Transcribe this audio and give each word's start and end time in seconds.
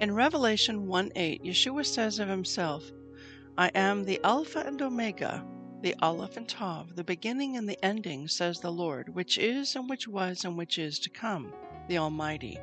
In 0.00 0.14
Revelation 0.14 0.86
1 0.86 1.12
8, 1.14 1.44
Yeshua 1.44 1.84
says 1.84 2.18
of 2.18 2.28
himself, 2.28 2.90
I 3.58 3.70
am 3.74 4.02
the 4.02 4.18
Alpha 4.24 4.60
and 4.60 4.80
Omega, 4.80 5.44
the 5.82 5.94
Aleph 6.00 6.38
and 6.38 6.48
Tav, 6.48 6.96
the 6.96 7.04
beginning 7.04 7.58
and 7.58 7.68
the 7.68 7.84
ending, 7.84 8.26
says 8.26 8.60
the 8.60 8.72
Lord, 8.72 9.14
which 9.14 9.36
is, 9.36 9.76
and 9.76 9.90
which 9.90 10.08
was, 10.08 10.46
and 10.46 10.56
which 10.56 10.78
is 10.78 10.98
to 11.00 11.10
come, 11.10 11.52
the 11.86 11.98
Almighty. 11.98 12.58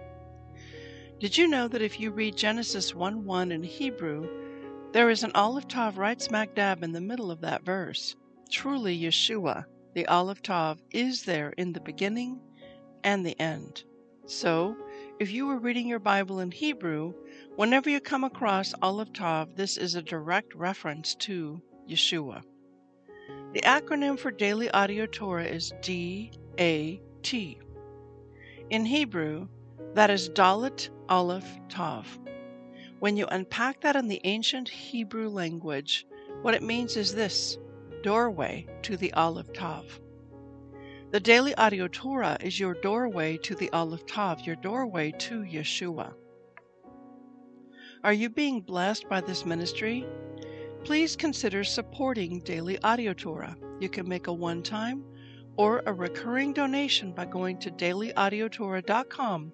Did 1.20 1.38
you 1.38 1.48
know 1.48 1.68
that 1.68 1.84
if 1.84 2.00
you 2.00 2.10
read 2.10 2.36
Genesis 2.36 2.96
1 2.96 3.24
1 3.24 3.52
in 3.52 3.62
Hebrew, 3.62 4.28
there 4.92 5.12
is 5.12 5.24
an 5.24 5.32
Aleph 5.36 5.68
Tav 5.68 6.00
right 6.00 6.20
smack 6.20 6.56
dab 6.56 6.82
in 6.82 6.92
the 6.92 7.00
middle 7.00 7.30
of 7.30 7.42
that 7.42 7.64
verse? 7.64 8.16
Truly, 8.50 9.00
Yeshua, 9.00 9.66
the 9.94 10.08
Aleph 10.08 10.42
Tav, 10.42 10.82
is 10.90 11.22
there 11.22 11.52
in 11.52 11.74
the 11.74 11.82
beginning 11.82 12.40
and 13.04 13.24
the 13.24 13.40
end. 13.40 13.84
So, 14.26 14.76
if 15.20 15.32
you 15.32 15.48
were 15.48 15.58
reading 15.58 15.88
your 15.88 16.00
Bible 16.00 16.40
in 16.40 16.52
Hebrew, 16.52 17.14
whenever 17.56 17.90
you 17.90 18.00
come 18.00 18.24
across 18.24 18.76
Aleph 18.84 19.14
Tav, 19.14 19.56
this 19.56 19.76
is 19.76 19.96
a 19.96 20.02
direct 20.02 20.54
reference 20.54 21.16
to 21.16 21.60
Yeshua. 21.90 22.44
The 23.54 23.62
acronym 23.62 24.20
for 24.20 24.30
Daily 24.30 24.70
Audio 24.70 25.08
Torah 25.08 25.46
is 25.46 25.74
DAT. 25.82 27.34
In 28.70 28.86
Hebrew, 28.86 29.48
that 29.96 30.12
is 30.12 30.30
Dalet 30.30 30.90
Aleph 31.10 31.58
Tav. 31.68 32.20
When 33.00 33.18
you 33.18 33.26
unpack 33.26 33.82
that 33.82 33.96
in 33.96 34.08
the 34.08 34.22
ancient 34.24 34.70
Hebrew 34.70 35.30
language, 35.30 36.06
what 36.44 36.54
it 36.54 36.62
means 36.62 36.96
is 36.96 37.16
this 37.16 37.58
doorway 38.04 38.68
to 38.84 38.96
the 38.96 39.12
Aleph 39.14 39.52
Tav. 39.54 40.00
The 41.10 41.22
Daily 41.22 41.56
Audio 41.56 41.88
Torah 41.88 42.38
is 42.42 42.60
your 42.60 42.74
doorway 42.74 43.38
to 43.38 43.56
the 43.56 43.70
Aleph 43.72 44.06
Tav, 44.08 44.42
your 44.42 44.58
doorway 44.58 45.14
to 45.20 45.40
Yeshua. 45.40 46.14
Are 48.04 48.12
you 48.12 48.30
being 48.30 48.60
blessed 48.60 49.08
by 49.08 49.22
this 49.22 49.46
ministry? 49.46 50.06
Please 50.84 51.16
consider 51.16 51.64
supporting 51.64 52.42
Daily 52.42 52.78
Audio 52.84 53.14
Torah. 53.14 53.56
You 53.80 53.88
can 53.88 54.06
make 54.10 54.28
a 54.28 54.34
one 54.34 54.62
time 54.62 55.06
or 55.56 55.82
a 55.86 55.94
recurring 55.94 56.52
donation 56.52 57.14
by 57.14 57.24
going 57.24 57.58
to 57.60 57.72
dailyaudiotorah.com 57.72 59.54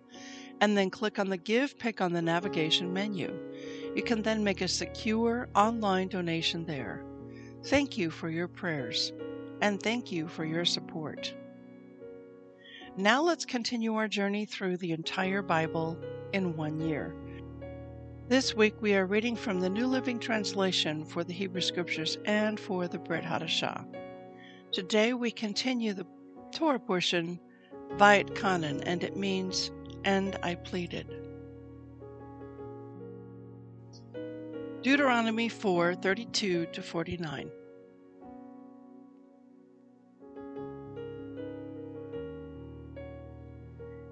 and 0.59 0.75
then 0.75 0.89
click 0.89 1.19
on 1.19 1.29
the 1.29 1.37
Give 1.37 1.77
pick 1.77 2.01
on 2.01 2.13
the 2.13 2.21
navigation 2.23 2.91
menu. 2.91 3.31
You 3.95 4.01
can 4.01 4.23
then 4.23 4.43
make 4.43 4.61
a 4.61 4.67
secure 4.67 5.49
online 5.53 6.07
donation 6.07 6.65
there. 6.65 7.05
Thank 7.65 7.95
you 7.95 8.09
for 8.09 8.31
your 8.31 8.47
prayers 8.47 9.13
and 9.61 9.79
thank 9.79 10.11
you 10.11 10.27
for 10.27 10.45
your 10.45 10.65
support. 10.65 11.31
Now 12.95 13.23
let's 13.23 13.43
continue 13.43 13.95
our 13.95 14.07
journey 14.07 14.45
through 14.45 14.77
the 14.77 14.91
entire 14.91 15.41
Bible 15.41 15.97
in 16.31 16.55
one 16.55 16.79
year. 16.79 17.15
This 18.27 18.53
week 18.53 18.75
we 18.81 18.93
are 18.93 19.07
reading 19.07 19.35
from 19.35 19.59
the 19.59 19.69
New 19.69 19.87
Living 19.87 20.19
Translation 20.19 21.03
for 21.03 21.23
the 21.23 21.33
Hebrew 21.33 21.61
Scriptures 21.61 22.19
and 22.25 22.59
for 22.59 22.87
the 22.87 22.99
Brit 22.99 23.23
Hadashah. 23.23 23.83
Today 24.71 25.13
we 25.13 25.31
continue 25.31 25.93
the 25.93 26.05
Torah 26.51 26.79
portion 26.79 27.39
Vaetchanan, 27.97 28.83
and 28.85 29.03
it 29.03 29.17
means, 29.17 29.71
and 30.03 30.37
I 30.43 30.53
pleaded. 30.53 31.07
Deuteronomy 34.83 35.49
4 35.49 35.95
32 35.95 36.67
to 36.67 36.81
49. 36.83 37.49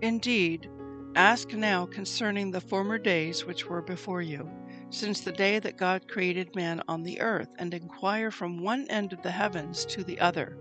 Indeed, 0.02 0.68
ask 1.16 1.54
now 1.54 1.86
concerning 1.86 2.50
the 2.50 2.62
former 2.62 2.98
days 2.98 3.46
which 3.46 3.68
were 3.68 3.84
before 3.84 4.22
you, 4.22 4.50
since 4.90 5.22
the 5.22 5.32
day 5.32 5.60
that 5.60 5.78
God 5.78 6.08
created 6.08 6.56
man 6.56 6.82
on 6.88 7.04
the 7.04 7.22
earth, 7.22 7.50
and 7.60 7.74
inquire 7.74 8.32
from 8.32 8.64
one 8.64 8.88
end 8.90 9.14
of 9.14 9.22
the 9.22 9.32
heavens 9.32 9.86
to 9.86 10.04
the 10.04 10.20
other. 10.20 10.58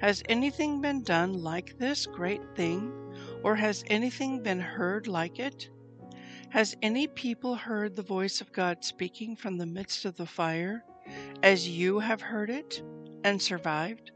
Has 0.00 0.22
anything 0.28 0.80
been 0.80 1.02
done 1.02 1.32
like 1.32 1.76
this 1.78 2.06
great 2.06 2.42
thing, 2.54 2.92
or 3.42 3.56
has 3.56 3.82
anything 3.88 4.42
been 4.42 4.60
heard 4.60 5.08
like 5.08 5.40
it? 5.40 5.68
Has 6.50 6.76
any 6.82 7.08
people 7.08 7.56
heard 7.56 7.96
the 7.96 8.02
voice 8.02 8.40
of 8.40 8.52
God 8.52 8.84
speaking 8.84 9.34
from 9.34 9.58
the 9.58 9.66
midst 9.66 10.04
of 10.04 10.16
the 10.16 10.26
fire, 10.26 10.84
as 11.42 11.68
you 11.68 11.98
have 11.98 12.20
heard 12.20 12.50
it, 12.50 12.80
and 13.24 13.42
survived? 13.42 14.12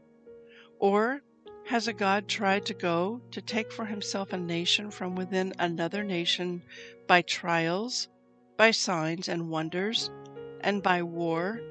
Or 0.79 1.21
has 1.71 1.87
a 1.87 1.93
God 1.93 2.27
tried 2.27 2.65
to 2.65 2.73
go 2.73 3.21
to 3.31 3.41
take 3.41 3.71
for 3.71 3.85
himself 3.85 4.33
a 4.33 4.37
nation 4.37 4.91
from 4.91 5.15
within 5.15 5.53
another 5.57 6.03
nation 6.03 6.61
by 7.07 7.21
trials, 7.21 8.09
by 8.57 8.71
signs 8.71 9.29
and 9.29 9.49
wonders, 9.49 10.11
and 10.59 10.83
by 10.83 11.01
war, 11.01 11.61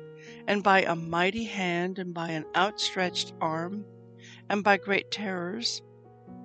and 0.46 0.62
by 0.62 0.80
a 0.84 0.96
mighty 0.96 1.44
hand, 1.44 1.98
and 1.98 2.14
by 2.14 2.30
an 2.30 2.46
outstretched 2.56 3.34
arm, 3.42 3.84
and 4.48 4.64
by 4.64 4.78
great 4.78 5.10
terrors, 5.10 5.82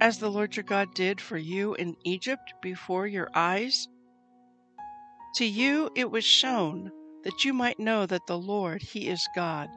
as 0.02 0.20
the 0.20 0.30
Lord 0.30 0.58
your 0.58 0.66
God 0.66 0.94
did 0.94 1.22
for 1.22 1.38
you 1.38 1.76
in 1.76 1.96
Egypt 2.04 2.54
before 2.62 3.08
your 3.08 3.30
eyes? 3.34 3.88
To 5.36 5.46
you 5.46 5.90
it 5.96 6.12
was 6.12 6.26
shown 6.26 6.92
that 7.24 7.46
you 7.46 7.54
might 7.54 7.80
know 7.80 8.06
that 8.06 8.28
the 8.28 8.38
Lord, 8.38 8.82
He 8.82 9.08
is 9.08 9.26
God. 9.34 9.70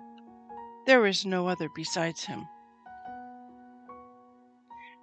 There 0.85 1.07
is 1.07 1.25
no 1.25 1.47
other 1.47 1.69
besides 1.77 2.25
Him. 2.25 2.45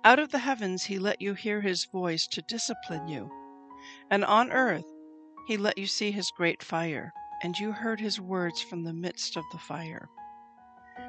Out 0.05 0.19
of 0.19 0.29
the 0.29 0.37
heavens 0.37 0.83
he 0.83 0.99
let 0.99 1.19
you 1.19 1.33
hear 1.33 1.61
his 1.61 1.85
voice 1.85 2.27
to 2.27 2.43
discipline 2.43 3.07
you, 3.07 3.31
and 4.11 4.23
on 4.23 4.51
earth 4.51 4.85
he 5.47 5.57
let 5.57 5.79
you 5.79 5.87
see 5.87 6.11
his 6.11 6.29
great 6.37 6.61
fire, 6.61 7.11
and 7.41 7.57
you 7.57 7.71
heard 7.71 7.99
his 7.99 8.21
words 8.21 8.61
from 8.61 8.83
the 8.83 8.93
midst 8.93 9.35
of 9.35 9.43
the 9.51 9.57
fire. 9.57 10.07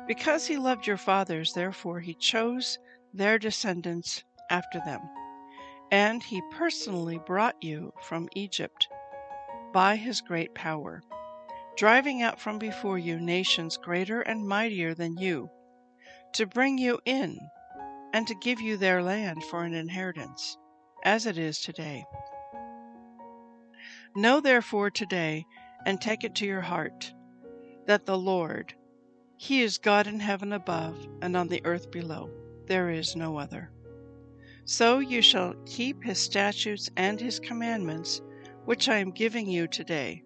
Because 0.07 0.47
he 0.47 0.57
loved 0.57 0.87
your 0.87 0.97
fathers, 0.97 1.53
therefore 1.53 2.01
he 2.01 2.15
chose 2.15 2.79
their 3.13 3.39
descendants 3.39 4.25
after 4.49 4.79
them, 4.79 5.03
and 5.91 6.23
he 6.23 6.41
personally 6.51 7.21
brought 7.27 7.63
you 7.63 7.93
from 8.03 8.31
Egypt 8.35 8.89
by 9.75 9.97
his 9.97 10.23
great 10.23 10.55
power, 10.55 11.03
driving 11.77 12.23
out 12.23 12.41
from 12.41 12.59
before 12.59 12.97
you 12.97 13.21
nations 13.21 13.77
greater 13.77 14.23
and 14.23 14.49
mightier 14.49 14.95
than 14.95 15.19
you, 15.19 15.51
to 16.33 16.47
bring 16.47 16.79
you 16.79 16.99
in 17.05 17.39
and 18.13 18.27
to 18.27 18.35
give 18.35 18.61
you 18.61 18.77
their 18.77 19.03
land 19.03 19.45
for 19.45 19.65
an 19.65 19.75
inheritance, 19.75 20.57
as 21.05 21.27
it 21.27 21.39
is 21.39 21.61
today. 21.61 22.05
Know 24.15 24.41
therefore 24.41 24.91
today, 24.91 25.45
and 25.85 26.01
take 26.01 26.25
it 26.25 26.35
to 26.37 26.47
your 26.47 26.63
heart, 26.63 27.13
that 27.87 28.07
the 28.07 28.19
Lord, 28.19 28.75
He 29.37 29.63
is 29.63 29.79
God 29.79 30.07
in 30.07 30.21
heaven 30.21 30.53
above 30.53 31.07
and 31.23 31.37
on 31.37 31.49
the 31.49 31.65
earth 31.65 31.91
below. 31.91 32.31
There 32.67 32.91
is 32.91 33.15
no 33.15 33.39
other. 33.39 33.71
So 34.65 34.99
you 34.99 35.23
shall 35.23 35.55
keep 35.67 36.03
His 36.03 36.19
statutes 36.19 36.91
and 36.97 37.21
His 37.21 37.39
commandments, 37.39 38.21
which 38.65 38.89
I 38.89 38.99
am 38.99 39.13
giving 39.13 39.49
you 39.49 39.69
today, 39.69 40.23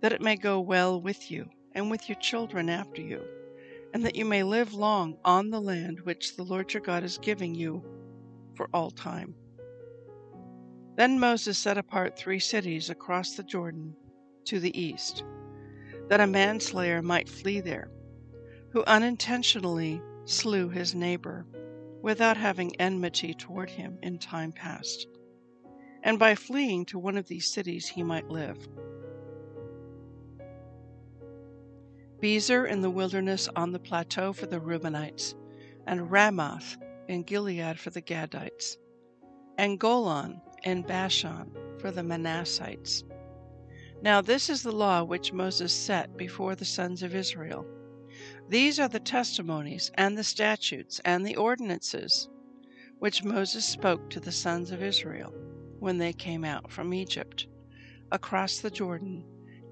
that 0.00 0.12
it 0.12 0.20
may 0.20 0.36
go 0.36 0.60
well 0.60 1.00
with 1.00 1.30
you 1.30 1.48
and 1.72 1.90
with 1.90 2.08
your 2.08 2.18
children 2.18 2.68
after 2.68 3.00
you 3.00 3.22
and 3.96 4.04
that 4.04 4.14
you 4.14 4.26
may 4.26 4.42
live 4.42 4.74
long 4.74 5.16
on 5.24 5.48
the 5.48 5.58
land 5.58 6.00
which 6.00 6.36
the 6.36 6.42
Lord 6.42 6.70
your 6.74 6.82
God 6.82 7.02
is 7.02 7.16
giving 7.16 7.54
you 7.54 7.82
for 8.54 8.68
all 8.74 8.90
time. 8.90 9.34
Then 10.98 11.18
Moses 11.18 11.56
set 11.56 11.78
apart 11.78 12.14
three 12.14 12.38
cities 12.38 12.90
across 12.90 13.32
the 13.32 13.42
Jordan 13.42 13.96
to 14.44 14.60
the 14.60 14.78
east, 14.78 15.24
that 16.10 16.20
a 16.20 16.26
manslayer 16.26 17.00
might 17.00 17.26
flee 17.26 17.60
there, 17.60 17.90
who 18.70 18.84
unintentionally 18.84 20.02
slew 20.26 20.68
his 20.68 20.94
neighbor 20.94 21.46
without 22.02 22.36
having 22.36 22.78
enmity 22.78 23.32
toward 23.32 23.70
him 23.70 23.98
in 24.02 24.18
time 24.18 24.52
past. 24.52 25.06
And 26.02 26.18
by 26.18 26.34
fleeing 26.34 26.84
to 26.84 26.98
one 26.98 27.16
of 27.16 27.28
these 27.28 27.50
cities 27.50 27.88
he 27.88 28.02
might 28.02 28.28
live. 28.28 28.58
Bezer 32.26 32.68
in 32.68 32.80
the 32.80 32.90
wilderness 32.90 33.48
on 33.54 33.70
the 33.70 33.78
plateau 33.78 34.32
for 34.32 34.46
the 34.46 34.58
Reubenites, 34.58 35.36
and 35.86 36.10
Ramoth 36.10 36.76
in 37.06 37.22
Gilead 37.22 37.78
for 37.78 37.90
the 37.90 38.02
Gadites, 38.02 38.78
and 39.58 39.78
Golan 39.78 40.42
in 40.64 40.82
Bashan 40.82 41.52
for 41.78 41.92
the 41.92 42.02
Manassites. 42.02 43.04
Now 44.02 44.20
this 44.20 44.50
is 44.50 44.64
the 44.64 44.72
law 44.72 45.04
which 45.04 45.32
Moses 45.32 45.72
set 45.72 46.16
before 46.16 46.56
the 46.56 46.64
sons 46.64 47.04
of 47.04 47.14
Israel. 47.14 47.64
These 48.48 48.80
are 48.80 48.88
the 48.88 48.98
testimonies 48.98 49.92
and 49.94 50.18
the 50.18 50.24
statutes 50.24 51.00
and 51.04 51.24
the 51.24 51.36
ordinances 51.36 52.28
which 52.98 53.22
Moses 53.22 53.64
spoke 53.64 54.10
to 54.10 54.18
the 54.18 54.32
sons 54.32 54.72
of 54.72 54.82
Israel 54.82 55.32
when 55.78 55.98
they 55.98 56.12
came 56.12 56.44
out 56.44 56.72
from 56.72 56.92
Egypt, 56.92 57.46
across 58.10 58.58
the 58.58 58.70
Jordan 58.70 59.24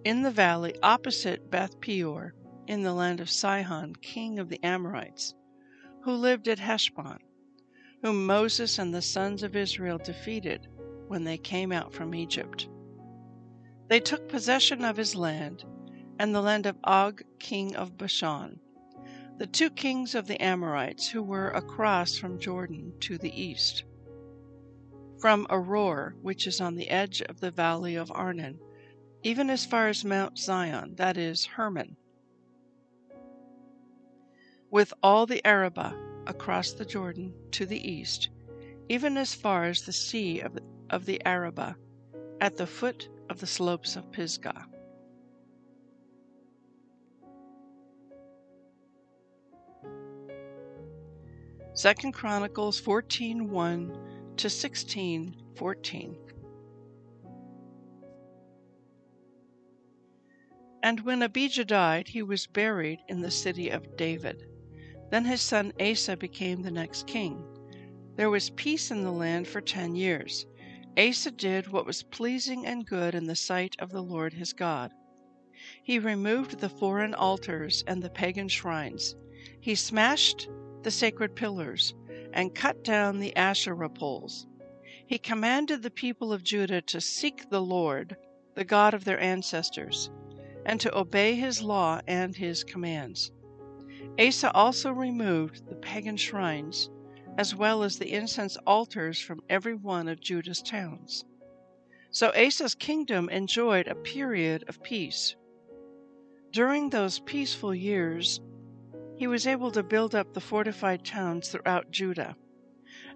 in 0.04 0.22
the 0.22 0.30
valley 0.30 0.76
opposite 0.84 1.50
Beth 1.50 1.80
Peor, 1.80 2.32
in 2.66 2.82
the 2.82 2.94
land 2.94 3.20
of 3.20 3.30
Sihon, 3.30 3.94
king 3.96 4.38
of 4.38 4.48
the 4.48 4.62
Amorites, 4.64 5.34
who 6.02 6.12
lived 6.12 6.48
at 6.48 6.58
Heshbon, 6.58 7.18
whom 8.02 8.26
Moses 8.26 8.78
and 8.78 8.94
the 8.94 9.02
sons 9.02 9.42
of 9.42 9.56
Israel 9.56 9.98
defeated 9.98 10.68
when 11.08 11.24
they 11.24 11.38
came 11.38 11.72
out 11.72 11.92
from 11.92 12.14
Egypt. 12.14 12.68
They 13.88 14.00
took 14.00 14.28
possession 14.28 14.84
of 14.84 14.96
his 14.96 15.14
land 15.14 15.64
and 16.18 16.34
the 16.34 16.40
land 16.40 16.66
of 16.66 16.78
Og, 16.84 17.22
king 17.38 17.76
of 17.76 17.98
Bashan, 17.98 18.60
the 19.38 19.46
two 19.46 19.70
kings 19.70 20.14
of 20.14 20.26
the 20.26 20.40
Amorites 20.40 21.08
who 21.08 21.22
were 21.22 21.50
across 21.50 22.16
from 22.16 22.38
Jordan 22.38 22.92
to 23.00 23.18
the 23.18 23.40
east. 23.40 23.84
From 25.18 25.46
Aroer, 25.50 26.14
which 26.22 26.46
is 26.46 26.60
on 26.60 26.76
the 26.76 26.88
edge 26.88 27.20
of 27.22 27.40
the 27.40 27.50
valley 27.50 27.96
of 27.96 28.12
Arnon, 28.12 28.58
even 29.22 29.50
as 29.50 29.64
far 29.64 29.88
as 29.88 30.04
Mount 30.04 30.38
Zion, 30.38 30.94
that 30.96 31.16
is, 31.16 31.46
Hermon. 31.46 31.96
With 34.74 34.92
all 35.04 35.24
the 35.24 35.40
Arabah 35.46 35.94
across 36.26 36.72
the 36.72 36.84
Jordan 36.84 37.32
to 37.52 37.64
the 37.64 37.78
east, 37.78 38.30
even 38.88 39.16
as 39.16 39.32
far 39.32 39.66
as 39.66 39.82
the 39.82 39.92
sea 39.92 40.40
of, 40.40 40.58
of 40.90 41.06
the 41.06 41.24
Arabah, 41.24 41.76
at 42.40 42.56
the 42.56 42.66
foot 42.66 43.08
of 43.30 43.38
the 43.38 43.46
slopes 43.46 43.94
of 43.94 44.10
Pisgah. 44.10 44.66
Second 51.74 52.10
Chronicles 52.10 52.80
14:1 52.80 54.36
to 54.38 54.48
16:14. 54.48 56.16
And 60.82 61.00
when 61.02 61.22
Abijah 61.22 61.64
died, 61.64 62.08
he 62.08 62.22
was 62.24 62.48
buried 62.48 62.98
in 63.08 63.20
the 63.20 63.30
city 63.30 63.68
of 63.68 63.96
David. 63.96 64.48
Then 65.14 65.26
his 65.26 65.42
son 65.42 65.72
Asa 65.80 66.16
became 66.16 66.62
the 66.62 66.72
next 66.72 67.06
king. 67.06 67.46
There 68.16 68.30
was 68.30 68.50
peace 68.50 68.90
in 68.90 69.04
the 69.04 69.12
land 69.12 69.46
for 69.46 69.60
ten 69.60 69.94
years. 69.94 70.44
Asa 70.98 71.30
did 71.30 71.68
what 71.68 71.86
was 71.86 72.02
pleasing 72.02 72.66
and 72.66 72.84
good 72.84 73.14
in 73.14 73.26
the 73.26 73.36
sight 73.36 73.76
of 73.78 73.92
the 73.92 74.02
Lord 74.02 74.32
his 74.32 74.52
God. 74.52 74.90
He 75.84 76.00
removed 76.00 76.58
the 76.58 76.68
foreign 76.68 77.14
altars 77.14 77.84
and 77.86 78.02
the 78.02 78.10
pagan 78.10 78.48
shrines. 78.48 79.14
He 79.60 79.76
smashed 79.76 80.48
the 80.82 80.90
sacred 80.90 81.36
pillars 81.36 81.94
and 82.32 82.52
cut 82.52 82.82
down 82.82 83.20
the 83.20 83.36
Asherah 83.36 83.90
poles. 83.90 84.48
He 85.06 85.18
commanded 85.18 85.84
the 85.84 85.92
people 85.92 86.32
of 86.32 86.42
Judah 86.42 86.82
to 86.82 87.00
seek 87.00 87.48
the 87.50 87.62
Lord, 87.62 88.16
the 88.56 88.64
God 88.64 88.94
of 88.94 89.04
their 89.04 89.20
ancestors 89.20 90.10
and 90.66 90.80
to 90.80 90.98
obey 90.98 91.36
his 91.36 91.62
law 91.62 92.00
and 92.08 92.34
his 92.34 92.64
commands. 92.64 93.30
Asa 94.18 94.52
also 94.52 94.92
removed 94.92 95.66
the 95.66 95.76
pagan 95.76 96.16
shrines, 96.16 96.90
as 97.36 97.54
well 97.54 97.82
as 97.82 97.98
the 97.98 98.12
incense 98.12 98.56
altars 98.66 99.20
from 99.20 99.42
every 99.48 99.74
one 99.74 100.08
of 100.08 100.20
Judah's 100.20 100.62
towns. 100.62 101.24
So 102.10 102.32
Asa's 102.36 102.74
kingdom 102.74 103.28
enjoyed 103.28 103.88
a 103.88 103.94
period 103.94 104.64
of 104.68 104.82
peace. 104.82 105.34
During 106.52 106.90
those 106.90 107.18
peaceful 107.20 107.74
years, 107.74 108.40
he 109.16 109.26
was 109.26 109.46
able 109.46 109.72
to 109.72 109.82
build 109.82 110.14
up 110.14 110.32
the 110.32 110.40
fortified 110.40 111.04
towns 111.04 111.48
throughout 111.48 111.90
Judah. 111.90 112.36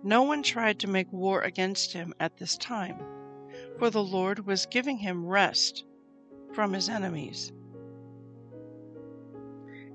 No 0.02 0.22
one 0.22 0.42
tried 0.42 0.80
to 0.80 0.88
make 0.88 1.12
war 1.12 1.42
against 1.42 1.92
him 1.92 2.14
at 2.18 2.36
this 2.36 2.56
time, 2.56 2.98
for 3.78 3.90
the 3.90 4.02
Lord 4.02 4.46
was 4.46 4.66
giving 4.66 4.98
him 4.98 5.26
rest 5.26 5.84
from 6.52 6.72
his 6.72 6.88
enemies. 6.88 7.52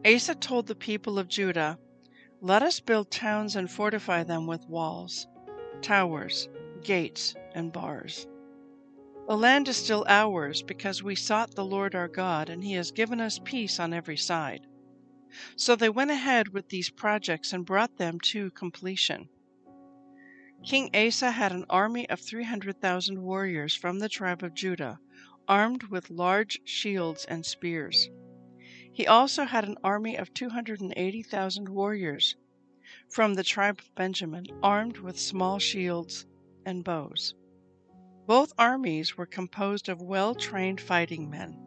Asa 0.06 0.36
told 0.36 0.68
the 0.68 0.76
people 0.76 1.18
of 1.18 1.30
Judah, 1.30 1.80
Let 2.42 2.62
us 2.62 2.82
build 2.82 3.10
towns 3.10 3.56
and 3.56 3.72
fortify 3.72 4.24
them 4.24 4.48
with 4.48 4.68
walls, 4.68 5.28
towers, 5.82 6.50
gates, 6.84 7.36
and 7.56 7.72
bars. 7.72 8.28
The 9.28 9.38
land 9.38 9.70
is 9.70 9.78
still 9.78 10.06
ours 10.10 10.62
because 10.62 11.02
we 11.02 11.16
sought 11.16 11.56
the 11.56 11.64
Lord 11.64 11.96
our 11.96 12.10
God, 12.10 12.50
and 12.50 12.62
he 12.62 12.74
has 12.74 12.92
given 12.92 13.22
us 13.22 13.40
peace 13.46 13.80
on 13.80 13.94
every 13.94 14.18
side. 14.18 14.68
So 15.56 15.76
they 15.76 15.90
went 15.90 16.12
ahead 16.12 16.50
with 16.50 16.68
these 16.68 16.90
projects 16.90 17.54
and 17.54 17.66
brought 17.66 17.96
them 17.98 18.20
to 18.32 18.52
completion. 18.52 19.30
King 20.66 20.90
Asa 20.94 21.32
had 21.32 21.54
an 21.54 21.66
army 21.70 22.10
of 22.10 22.20
300,000 22.20 23.22
warriors 23.22 23.74
from 23.74 24.00
the 24.00 24.10
tribe 24.10 24.44
of 24.44 24.54
Judah, 24.54 25.00
armed 25.48 25.84
with 25.84 26.10
large 26.10 26.60
shields 26.66 27.24
and 27.26 27.46
spears. 27.46 28.10
He 28.96 29.08
also 29.08 29.46
had 29.46 29.66
an 29.68 29.78
army 29.84 30.16
of 30.18 30.36
280,000 30.36 31.68
warriors 31.68 32.36
from 33.10 33.34
the 33.34 33.44
tribe 33.44 33.80
of 33.80 33.96
Benjamin, 33.96 34.46
armed 34.62 35.00
with 35.00 35.18
small 35.18 35.58
shields 35.58 36.28
and 36.64 36.84
bows. 36.84 37.34
Both 38.28 38.54
armies 38.56 39.18
were 39.18 39.26
composed 39.26 39.90
of 39.90 40.00
well 40.00 40.36
trained 40.36 40.80
fighting 40.80 41.28
men. 41.28 41.58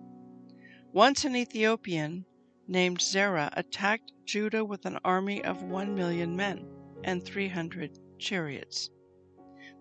Once 0.92 1.25
an 1.25 1.35
Ethiopian 1.35 2.26
named 2.68 3.00
Zerah 3.00 3.50
attacked 3.54 4.12
Judah 4.25 4.64
with 4.64 4.87
an 4.87 5.00
army 5.04 5.42
of 5.42 5.64
one 5.64 5.97
million 5.97 6.37
men 6.37 6.64
and 7.02 7.25
300 7.25 7.99
chariots. 8.21 8.88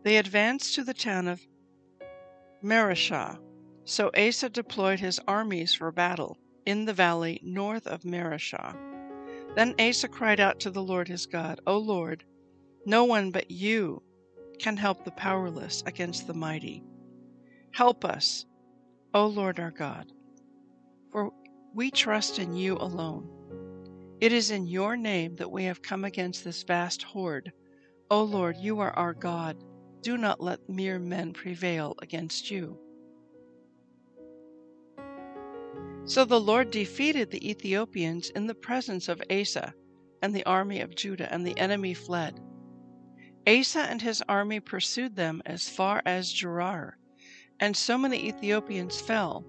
They 0.02 0.18
advanced 0.18 0.74
to 0.76 0.84
the 0.84 0.96
town 0.96 1.28
of 1.28 1.46
Mareshah, 2.64 3.40
so 3.84 4.10
Asa 4.18 4.50
deployed 4.50 5.00
his 5.00 5.20
armies 5.28 5.76
for 5.76 5.92
battle 5.92 6.40
in 6.66 6.86
the 6.86 6.94
valley 6.94 7.40
north 7.44 7.88
of 7.88 8.02
Mareshah. 8.04 8.76
Then 9.56 9.76
Asa 9.80 10.08
cried 10.08 10.40
out 10.40 10.60
to 10.62 10.70
the 10.70 10.84
Lord 10.84 11.08
his 11.08 11.26
God, 11.26 11.60
O 11.66 11.78
Lord, 11.78 12.24
no 12.86 13.06
one 13.06 13.32
but 13.32 13.50
you 13.50 14.04
can 14.60 14.78
help 14.78 15.04
the 15.04 15.12
powerless 15.12 15.84
against 15.86 16.28
the 16.28 16.34
mighty. 16.34 16.84
Help 17.74 18.06
us, 18.06 18.46
O 19.14 19.28
Lord 19.28 19.60
our 19.60 19.72
God, 19.72 20.12
for 21.12 21.32
we 21.74 21.92
trust 21.92 22.40
in 22.40 22.56
you 22.56 22.78
alone. 22.78 23.30
It 24.22 24.32
is 24.32 24.52
in 24.52 24.68
your 24.68 24.96
name 24.96 25.36
that 25.36 25.52
we 25.52 25.66
have 25.66 25.82
come 25.82 26.06
against 26.06 26.44
this 26.44 26.64
vast 26.64 27.04
horde. 27.04 27.52
O 28.10 28.24
Lord, 28.24 28.56
you 28.58 28.80
are 28.80 28.92
our 28.92 29.14
God. 29.14 29.58
Do 30.02 30.18
not 30.18 30.42
let 30.42 30.70
mere 30.70 31.00
men 31.00 31.34
prevail 31.34 31.96
against 32.02 32.50
you. 32.50 32.80
So 36.08 36.24
the 36.24 36.40
Lord 36.40 36.70
defeated 36.70 37.32
the 37.32 37.50
Ethiopians 37.50 38.30
in 38.30 38.46
the 38.46 38.54
presence 38.54 39.08
of 39.08 39.24
Asa 39.32 39.74
and 40.22 40.36
the 40.36 40.46
army 40.46 40.82
of 40.82 40.96
Judah, 40.96 41.32
and 41.34 41.46
the 41.46 41.58
enemy 41.58 41.96
fled. 41.96 42.40
Asa 43.48 43.82
and 43.82 44.02
his 44.02 44.24
army 44.30 44.60
pursued 44.60 45.16
them 45.16 45.42
as 45.46 45.68
far 45.68 46.04
as 46.06 46.32
Gerar, 46.32 46.98
and 47.60 47.76
so 47.76 47.98
many 47.98 48.28
Ethiopians 48.28 49.02
fell 49.02 49.46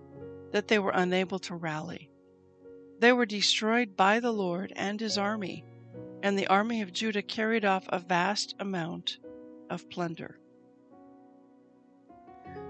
that 0.53 0.69
they 0.69 0.79
were 0.79 0.93
unable 0.95 1.39
to 1.41 1.55
rally. 1.55 2.11
They 3.01 3.13
were 3.13 3.27
destroyed 3.27 3.97
by 3.97 4.21
the 4.21 4.33
Lord 4.33 4.73
and 4.77 4.99
his 4.99 5.19
army, 5.19 5.65
and 6.23 6.39
the 6.39 6.47
army 6.47 6.81
of 6.81 6.93
Judah 6.93 7.23
carried 7.23 7.67
off 7.67 7.87
a 7.91 7.99
vast 7.99 8.55
amount 8.59 9.19
of 9.69 9.89
plunder. 9.91 10.39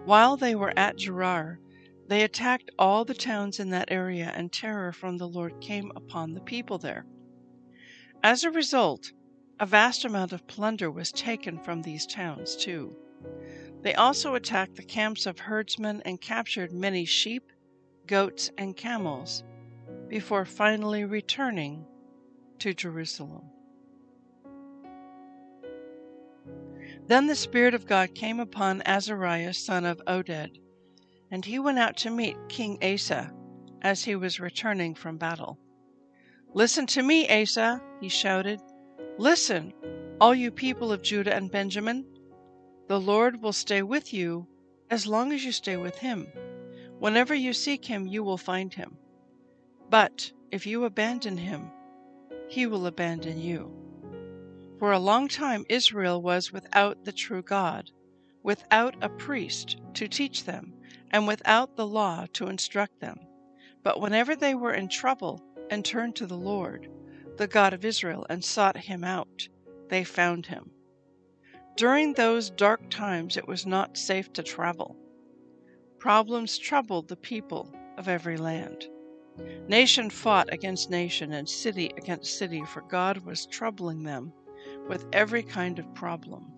While 0.05 0.37
they 0.37 0.57
were 0.57 0.76
at 0.76 0.97
Gerar, 0.97 1.61
they 2.09 2.23
attacked 2.23 2.71
all 2.79 3.05
the 3.05 3.15
towns 3.15 3.59
in 3.59 3.71
that 3.71 3.91
area, 3.91 4.33
and 4.35 4.53
terror 4.53 4.93
from 4.93 5.17
the 5.17 5.29
Lord 5.29 5.61
came 5.61 5.91
upon 5.97 6.35
the 6.35 6.41
people 6.41 6.79
there. 6.79 7.07
As 8.23 8.45
a 8.45 8.51
result, 8.51 9.13
a 9.59 9.67
vast 9.67 10.05
amount 10.05 10.33
of 10.33 10.47
plunder 10.47 10.91
was 10.91 11.11
taken 11.13 11.59
from 11.59 11.83
these 11.83 12.07
towns, 12.07 12.57
too. 12.57 12.97
They 13.83 13.95
also 13.95 14.35
attacked 14.35 14.77
the 14.77 14.83
camps 14.83 15.27
of 15.27 15.39
herdsmen 15.39 16.03
and 16.05 16.21
captured 16.21 16.73
many 16.73 17.05
sheep, 17.05 17.51
goats, 18.07 18.51
and 18.59 18.77
camels 18.77 19.45
before 20.09 20.45
finally 20.45 21.05
returning 21.05 21.87
to 22.59 22.75
Jerusalem. 22.75 23.45
Then 27.07 27.27
the 27.27 27.37
Spirit 27.37 27.75
of 27.75 27.87
God 27.87 28.15
came 28.15 28.41
upon 28.41 28.83
Azariah 28.83 29.55
son 29.55 29.85
of 29.85 30.01
Oded, 30.07 30.59
and 31.30 31.45
he 31.45 31.59
went 31.59 31.78
out 31.78 31.97
to 31.99 32.11
meet 32.11 32.37
King 32.49 32.78
Asa 32.83 33.33
as 33.83 34.04
he 34.04 34.16
was 34.16 34.40
returning 34.40 34.95
from 34.95 35.18
battle. 35.18 35.59
Listen 36.54 36.87
to 36.87 37.02
me, 37.02 37.28
Asa, 37.28 37.83
he 38.00 38.09
shouted. 38.09 38.61
Listen, 39.18 39.73
all 40.21 40.35
you 40.35 40.50
people 40.50 40.92
of 40.92 41.02
Judah 41.02 41.35
and 41.35 41.50
Benjamin. 41.50 42.04
The 42.88 43.00
Lord 43.00 43.42
will 43.42 43.52
stay 43.52 43.83
with 43.83 44.14
you 44.14 44.47
as 44.90 45.06
long 45.06 45.33
as 45.33 45.45
you 45.45 45.52
stay 45.52 45.76
with 45.76 45.99
him. 45.99 46.26
Whenever 46.99 47.35
you 47.35 47.52
seek 47.52 47.85
him, 47.85 48.06
you 48.06 48.23
will 48.23 48.38
find 48.38 48.73
him. 48.73 48.97
But 49.90 50.33
if 50.50 50.66
you 50.66 50.85
abandon 50.85 51.37
him, 51.37 51.71
he 52.49 52.66
will 52.66 52.87
abandon 52.87 53.38
you. 53.38 53.73
For 54.78 54.92
a 54.92 54.99
long 54.99 55.28
time 55.28 55.64
Israel 55.68 56.23
was 56.23 56.52
without 56.52 57.04
the 57.04 57.12
true 57.12 57.42
God, 57.42 57.90
without 58.42 58.95
a 59.02 59.09
priest 59.09 59.76
to 59.95 60.06
teach 60.06 60.45
them, 60.45 60.73
and 61.11 61.27
without 61.27 61.77
the 61.77 61.87
law 61.87 62.27
to 62.33 62.49
instruct 62.49 63.01
them. 63.01 63.19
But 63.83 64.01
whenever 64.01 64.35
they 64.35 64.55
were 64.55 64.75
in 64.75 64.89
trouble 64.89 65.43
and 65.71 65.85
turned 65.85 66.17
to 66.17 66.27
the 66.27 66.37
Lord, 66.37 66.89
the 67.37 67.47
God 67.47 67.73
of 67.73 67.85
Israel, 67.85 68.27
and 68.29 68.45
sought 68.45 68.77
him 68.77 69.05
out, 69.05 69.49
they 69.89 70.05
found 70.05 70.47
him. 70.47 70.71
During 71.77 72.15
those 72.15 72.51
dark 72.51 72.89
times 72.89 73.37
it 73.37 73.47
was 73.47 73.67
not 73.67 73.99
safe 73.99 74.33
to 74.33 74.43
travel. 74.43 74.97
Problems 75.99 76.59
troubled 76.59 77.09
the 77.09 77.17
people 77.17 77.73
of 77.99 78.09
every 78.09 78.37
land. 78.37 78.87
Nation 79.69 80.09
fought 80.09 80.53
against 80.53 80.91
nation 80.91 81.33
and 81.33 81.49
city 81.49 81.93
against 81.99 82.39
city, 82.39 82.65
for 82.65 82.81
God 82.81 83.19
was 83.19 83.47
troubling 83.47 84.03
them 84.03 84.33
with 84.89 85.05
every 85.13 85.43
kind 85.43 85.79
of 85.79 85.93
problem. 85.95 86.51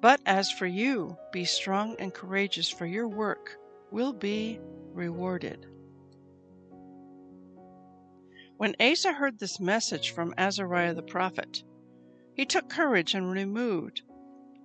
But 0.00 0.20
as 0.26 0.50
for 0.50 0.66
you, 0.66 1.16
be 1.32 1.44
strong 1.44 1.96
and 1.98 2.14
courageous, 2.14 2.70
for 2.70 2.86
your 2.86 3.08
work 3.08 3.58
will 3.90 4.12
be 4.12 4.60
rewarded. 4.92 5.66
When 8.58 8.76
Asa 8.80 9.12
heard 9.12 9.38
this 9.38 9.58
message 9.58 10.10
from 10.10 10.34
Azariah 10.38 10.94
the 10.94 11.02
prophet, 11.02 11.62
he 12.34 12.44
took 12.46 12.68
courage 12.68 13.14
and 13.14 13.30
removed 13.30 14.02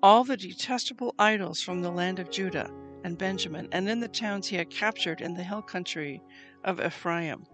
all 0.03 0.23
the 0.23 0.37
detestable 0.37 1.15
idols 1.17 1.61
from 1.61 1.81
the 1.81 1.91
land 1.91 2.19
of 2.19 2.29
Judah 2.29 2.69
and 3.03 3.17
Benjamin, 3.17 3.67
and 3.71 3.89
in 3.89 3.99
the 3.99 4.07
towns 4.07 4.47
he 4.47 4.55
had 4.55 4.69
captured 4.69 5.21
in 5.21 5.33
the 5.33 5.43
hill 5.43 5.61
country 5.61 6.21
of 6.63 6.79
Ephraim. 6.79 7.45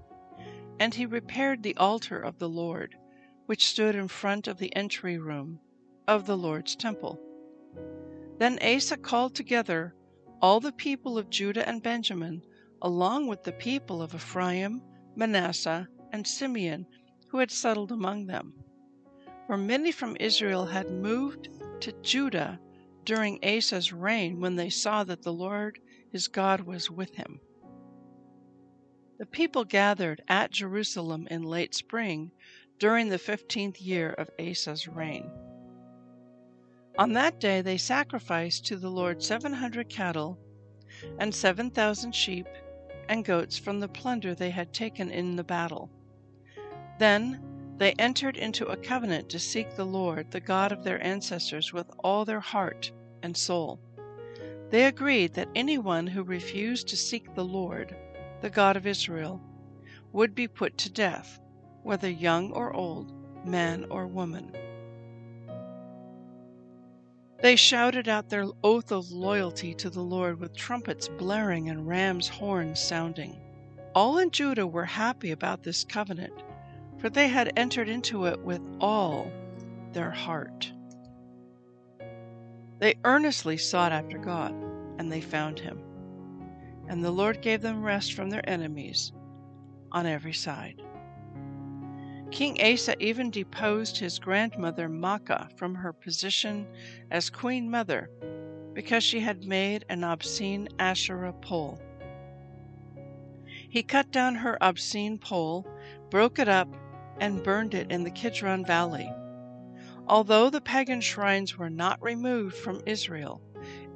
And 0.80 0.94
he 0.94 1.06
repaired 1.06 1.64
the 1.64 1.78
altar 1.78 2.20
of 2.20 2.40
the 2.40 2.50
Lord, 2.50 2.96
which 3.46 3.68
stood 3.68 3.96
in 3.96 4.08
front 4.08 4.48
of 4.48 4.58
the 4.58 4.76
entry 4.76 5.18
room 5.18 5.60
of 6.08 6.26
the 6.26 6.38
Lord's 6.38 6.76
temple. 6.76 7.20
Then 8.38 8.58
Asa 8.64 8.98
called 8.98 9.36
together 9.36 9.96
all 10.42 10.60
the 10.60 10.72
people 10.72 11.18
of 11.18 11.30
Judah 11.30 11.68
and 11.68 11.84
Benjamin, 11.84 12.42
along 12.82 13.28
with 13.28 13.44
the 13.44 13.52
people 13.52 14.02
of 14.02 14.16
Ephraim, 14.16 14.82
Manasseh, 15.16 15.88
and 16.12 16.26
Simeon, 16.26 16.88
who 17.30 17.38
had 17.40 17.52
settled 17.52 17.92
among 17.92 18.26
them 18.26 18.54
for 19.50 19.58
many 19.58 19.92
from 19.92 20.16
Israel 20.20 20.68
had 20.68 20.92
moved 20.92 21.50
to 21.80 21.92
Judah 22.04 22.60
during 23.04 23.44
Asa's 23.44 23.92
reign 23.92 24.40
when 24.40 24.56
they 24.56 24.70
saw 24.70 25.04
that 25.04 25.24
the 25.24 25.34
Lord 25.34 25.80
his 26.12 26.28
God 26.28 26.62
was 26.62 26.92
with 26.92 27.16
him. 27.16 27.40
The 29.18 29.26
people 29.26 29.66
gathered 29.66 30.22
at 30.28 30.52
Jerusalem 30.52 31.28
in 31.32 31.42
late 31.42 31.74
spring 31.74 32.30
during 32.78 33.10
the 33.10 33.18
fifteenth 33.18 33.82
year 33.82 34.12
of 34.12 34.30
Asa's 34.38 34.88
reign. 34.88 35.32
On 37.00 37.14
that 37.14 37.40
day 37.40 37.62
they 37.62 37.78
sacrificed 37.78 38.66
to 38.66 38.76
the 38.76 38.92
Lord 38.92 39.24
seven 39.24 39.54
hundred 39.54 39.88
cattle 39.88 40.38
and 41.18 41.34
seven 41.34 41.72
thousand 41.72 42.14
sheep 42.14 42.46
and 43.08 43.24
goats 43.24 43.58
from 43.58 43.80
the 43.80 43.88
plunder 43.88 44.36
they 44.36 44.50
had 44.50 44.74
taken 44.74 45.10
in 45.10 45.38
the 45.38 45.44
battle. 45.46 45.90
Then 47.00 47.42
they 47.78 47.94
entered 47.94 48.36
into 48.36 48.66
a 48.66 48.76
covenant 48.76 49.30
to 49.30 49.40
seek 49.40 49.78
the 49.78 49.86
Lord, 49.86 50.30
the 50.32 50.42
God 50.42 50.74
of 50.74 50.84
their 50.84 51.02
ancestors, 51.02 51.72
with 51.72 51.90
all 52.04 52.26
their 52.26 52.42
heart 52.42 52.92
and 53.24 53.38
soul. 53.38 53.80
They 54.70 54.84
agreed 54.84 55.36
that 55.36 55.48
anyone 55.56 56.06
who 56.06 56.22
refused 56.22 56.90
to 56.90 56.98
seek 56.98 57.34
the 57.34 57.46
Lord, 57.46 57.96
the 58.42 58.50
God 58.50 58.76
of 58.76 58.86
Israel, 58.86 59.42
would 60.12 60.36
be 60.36 60.50
put 60.50 60.78
to 60.80 60.92
death, 60.92 61.40
whether 61.82 62.10
young 62.10 62.52
or 62.52 62.74
old, 62.74 63.14
man 63.48 63.86
or 63.90 64.06
woman. 64.06 64.52
They 67.42 67.56
shouted 67.56 68.08
out 68.10 68.30
their 68.30 68.48
oath 68.64 68.92
of 68.92 69.12
loyalty 69.12 69.74
to 69.76 69.90
the 69.90 70.02
Lord 70.02 70.40
with 70.40 70.56
trumpets 70.56 71.08
blaring 71.08 71.70
and 71.70 71.88
ram's 71.88 72.28
horns 72.28 72.80
sounding. 72.80 73.40
All 73.96 74.18
in 74.20 74.32
Judah 74.32 74.68
were 74.68 74.86
happy 74.86 75.32
about 75.32 75.64
this 75.64 75.84
covenant 75.84 76.34
for 77.00 77.10
they 77.10 77.30
had 77.30 77.54
entered 77.56 77.90
into 77.90 78.26
it 78.26 78.40
with 78.42 78.62
all 78.80 79.32
their 79.94 80.12
heart. 80.12 80.72
They 82.80 82.96
earnestly 83.04 83.58
sought 83.58 83.92
after 83.92 84.18
God, 84.18 84.54
and 84.98 85.12
they 85.12 85.22
found 85.22 85.60
him. 85.60 85.82
And 86.88 87.04
the 87.04 87.12
Lord 87.12 87.42
gave 87.42 87.62
them 87.62 87.84
rest 87.84 88.14
from 88.14 88.30
their 88.30 88.48
enemies 88.50 89.12
on 89.92 90.06
every 90.06 90.34
side. 90.34 90.82
King 92.32 92.62
Asa 92.62 92.96
even 93.04 93.32
deposed 93.32 93.98
his 93.98 94.20
grandmother 94.20 94.88
Maacah 94.88 95.50
from 95.58 95.74
her 95.76 95.92
position 95.92 96.68
as 97.10 97.30
queen 97.30 97.70
mother 97.72 98.10
because 98.74 99.04
she 99.04 99.20
had 99.20 99.46
made 99.46 99.84
an 99.90 100.04
obscene 100.04 100.70
Asherah 100.78 101.34
pole. 101.34 101.82
He 103.70 103.82
cut 103.82 104.12
down 104.12 104.36
her 104.36 104.58
obscene 104.62 105.18
pole, 105.18 105.68
broke 106.12 106.38
it 106.38 106.48
up, 106.48 106.70
and 107.20 107.44
burned 107.44 107.74
it 107.74 107.92
in 107.92 108.04
the 108.04 108.12
Kidron 108.12 108.64
Valley. 108.64 109.12
Although 110.08 110.50
the 110.50 110.62
pagan 110.62 111.02
shrines 111.02 111.58
were 111.58 111.70
not 111.70 112.02
removed 112.02 112.56
from 112.56 112.82
Israel, 112.86 113.42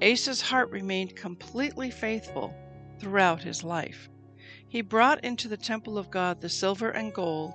Asa's 0.01 0.41
heart 0.41 0.69
remained 0.71 1.15
completely 1.15 1.91
faithful 1.91 2.53
throughout 2.99 3.43
his 3.43 3.63
life. 3.63 4.09
He 4.67 4.81
brought 4.81 5.23
into 5.23 5.47
the 5.47 5.57
temple 5.57 5.97
of 5.97 6.11
God 6.11 6.41
the 6.41 6.49
silver 6.49 6.89
and 6.89 7.13
gold 7.13 7.53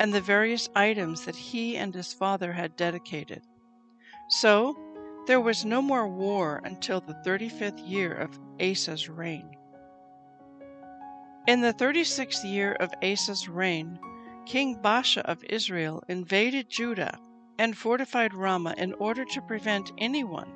and 0.00 0.14
the 0.14 0.20
various 0.22 0.66
items 0.74 1.26
that 1.26 1.36
he 1.36 1.76
and 1.76 1.94
his 1.94 2.10
father 2.10 2.54
had 2.54 2.74
dedicated. 2.74 3.42
So 4.30 4.74
there 5.26 5.42
was 5.42 5.66
no 5.66 5.82
more 5.82 6.08
war 6.08 6.62
until 6.64 7.02
the 7.02 7.20
35th 7.26 7.86
year 7.86 8.14
of 8.14 8.40
Asa's 8.58 9.10
reign. 9.10 9.54
In 11.46 11.60
the 11.60 11.74
36th 11.74 12.50
year 12.50 12.72
of 12.80 12.94
Asa's 13.02 13.46
reign, 13.46 13.98
King 14.46 14.78
Baasha 14.82 15.20
of 15.20 15.44
Israel 15.44 16.02
invaded 16.08 16.70
Judah 16.70 17.18
and 17.58 17.76
fortified 17.76 18.32
Ramah 18.32 18.76
in 18.78 18.94
order 18.94 19.26
to 19.26 19.42
prevent 19.42 19.92
anyone 19.98 20.50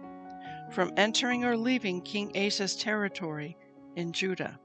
from 0.71 0.91
entering 0.97 1.45
or 1.45 1.55
leaving 1.55 2.01
King 2.01 2.35
Asa's 2.35 2.77
territory 2.77 3.59
in 3.95 4.11
Judah. 4.11 4.59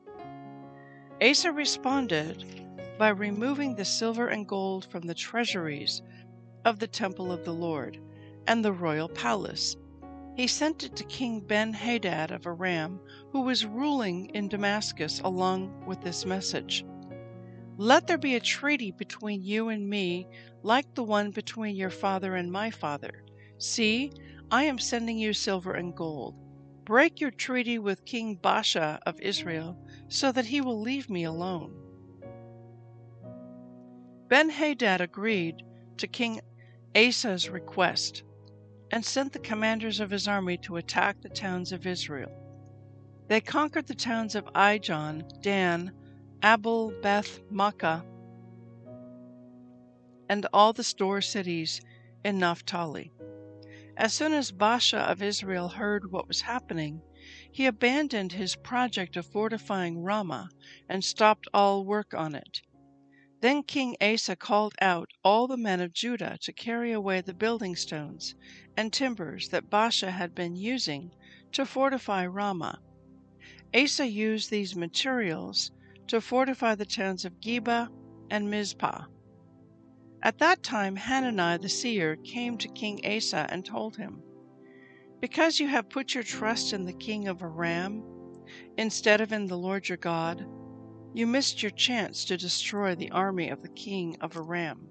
Asa 1.22 1.52
responded 1.52 2.69
by 3.00 3.10
removing 3.10 3.74
the 3.74 3.86
silver 3.86 4.28
and 4.28 4.48
gold 4.48 4.86
from 4.92 5.08
the 5.08 5.16
treasuries 5.16 6.04
of 6.66 6.78
the 6.78 6.88
temple 6.88 7.32
of 7.32 7.44
the 7.44 7.54
Lord 7.54 8.00
and 8.46 8.64
the 8.64 8.74
royal 8.74 9.10
palace. 9.10 9.76
He 10.36 10.46
sent 10.46 10.84
it 10.84 10.96
to 10.98 11.04
King 11.06 11.40
Ben 11.40 11.74
Hadad 11.74 12.30
of 12.30 12.46
Aram, 12.46 13.00
who 13.32 13.42
was 13.42 13.66
ruling 13.66 14.28
in 14.36 14.48
Damascus, 14.48 15.20
along 15.24 15.86
with 15.88 16.02
this 16.02 16.24
message 16.28 16.86
let 17.82 18.08
there 18.08 18.18
be 18.18 18.36
a 18.36 18.42
treaty 18.42 18.92
between 18.92 19.42
you 19.42 19.70
and 19.70 19.90
me, 19.90 20.28
like 20.64 20.96
the 20.96 21.04
one 21.04 21.32
between 21.32 21.78
your 21.78 21.90
father 21.90 22.36
and 22.36 22.52
my 22.52 22.70
father. 22.70 23.24
See, 23.58 24.12
I 24.52 24.66
am 24.66 24.78
sending 24.78 25.18
you 25.18 25.32
silver 25.32 25.72
and 25.72 25.96
gold. 25.96 26.36
Break 26.84 27.22
your 27.22 27.32
treaty 27.32 27.80
with 27.80 28.04
King 28.04 28.36
Baasha 28.36 29.00
of 29.06 29.18
Israel, 29.22 29.78
so 30.10 30.30
that 30.34 30.48
he 30.48 30.60
will 30.60 30.82
leave 30.82 31.10
me 31.10 31.24
alone. 31.24 31.74
Ben 34.30 34.52
Hadad 34.52 35.02
agreed 35.02 35.64
to 35.98 36.08
King 36.08 36.40
Asa's 36.96 37.50
request 37.50 38.22
and 38.92 39.04
sent 39.04 39.34
the 39.34 39.40
commanders 39.40 40.00
of 40.00 40.12
his 40.12 40.28
army 40.28 40.56
to 40.58 40.78
attack 40.78 41.20
the 41.22 41.30
towns 41.30 41.72
of 41.72 41.88
Israel. 41.88 42.32
They 43.28 43.42
conquered 43.42 43.88
the 43.88 43.96
towns 43.96 44.36
of 44.36 44.46
Ijon, 44.54 45.24
Dan, 45.42 45.92
Abel 46.44 46.94
Beth 47.02 47.40
Maacah, 47.52 48.06
and 50.30 50.46
all 50.54 50.74
the 50.74 50.84
store 50.84 51.22
cities 51.22 51.82
in 52.24 52.38
Naphtali. 52.38 53.12
As 53.98 54.14
soon 54.14 54.34
as 54.34 54.52
Baasha 54.52 55.00
of 55.00 55.24
Israel 55.24 55.70
heard 55.70 56.12
what 56.12 56.28
was 56.28 56.42
happening, 56.42 57.02
he 57.52 57.66
abandoned 57.66 58.34
his 58.34 58.56
project 58.56 59.18
of 59.18 59.26
fortifying 59.26 60.04
Ramah 60.04 60.50
and 60.88 61.04
stopped 61.04 61.48
all 61.52 61.84
work 61.84 62.14
on 62.14 62.36
it. 62.36 62.62
Then 63.42 63.64
King 63.64 63.96
Asa 64.02 64.36
called 64.36 64.74
out 64.82 65.10
all 65.24 65.48
the 65.48 65.56
men 65.56 65.80
of 65.80 65.94
Judah 65.94 66.38
to 66.42 66.52
carry 66.52 66.92
away 66.92 67.22
the 67.22 67.34
building 67.34 67.76
stones 67.76 68.36
and 68.76 68.92
timbers 68.92 69.48
that 69.50 69.70
Baasha 69.70 70.12
had 70.12 70.36
been 70.36 70.56
using 70.56 71.12
to 71.54 71.66
fortify 71.66 72.26
Ramah. 72.26 72.80
Asa 73.74 74.08
used 74.08 74.50
these 74.50 74.76
materials 74.76 75.72
to 76.08 76.20
fortify 76.20 76.76
the 76.76 76.86
towns 76.86 77.24
of 77.24 77.40
Geba 77.40 77.88
and 78.30 78.50
Mizpah. 78.50 79.06
At 80.22 80.40
that 80.40 80.62
time 80.62 80.98
Hanani 80.98 81.62
the 81.62 81.70
seer 81.70 82.18
came 82.18 82.58
to 82.58 82.68
King 82.68 83.00
Asa 83.06 83.48
and 83.50 83.66
told 83.66 83.96
him, 83.96 84.22
Because 85.22 85.62
you 85.62 85.68
have 85.70 85.90
put 85.90 86.14
your 86.14 86.24
trust 86.24 86.74
in 86.74 86.84
the 86.84 86.94
king 86.94 87.28
of 87.28 87.42
Aram 87.42 88.04
instead 88.78 89.22
of 89.22 89.32
in 89.32 89.48
the 89.48 89.58
Lord 89.58 89.88
your 89.88 89.98
God, 89.98 90.46
you 91.14 91.26
missed 91.26 91.64
your 91.64 91.72
chance 91.72 92.26
to 92.26 92.38
destroy 92.38 92.96
the 92.96 93.12
army 93.12 93.50
of 93.50 93.62
the 93.62 93.70
king 93.70 94.16
of 94.22 94.38
Aram. 94.38 94.90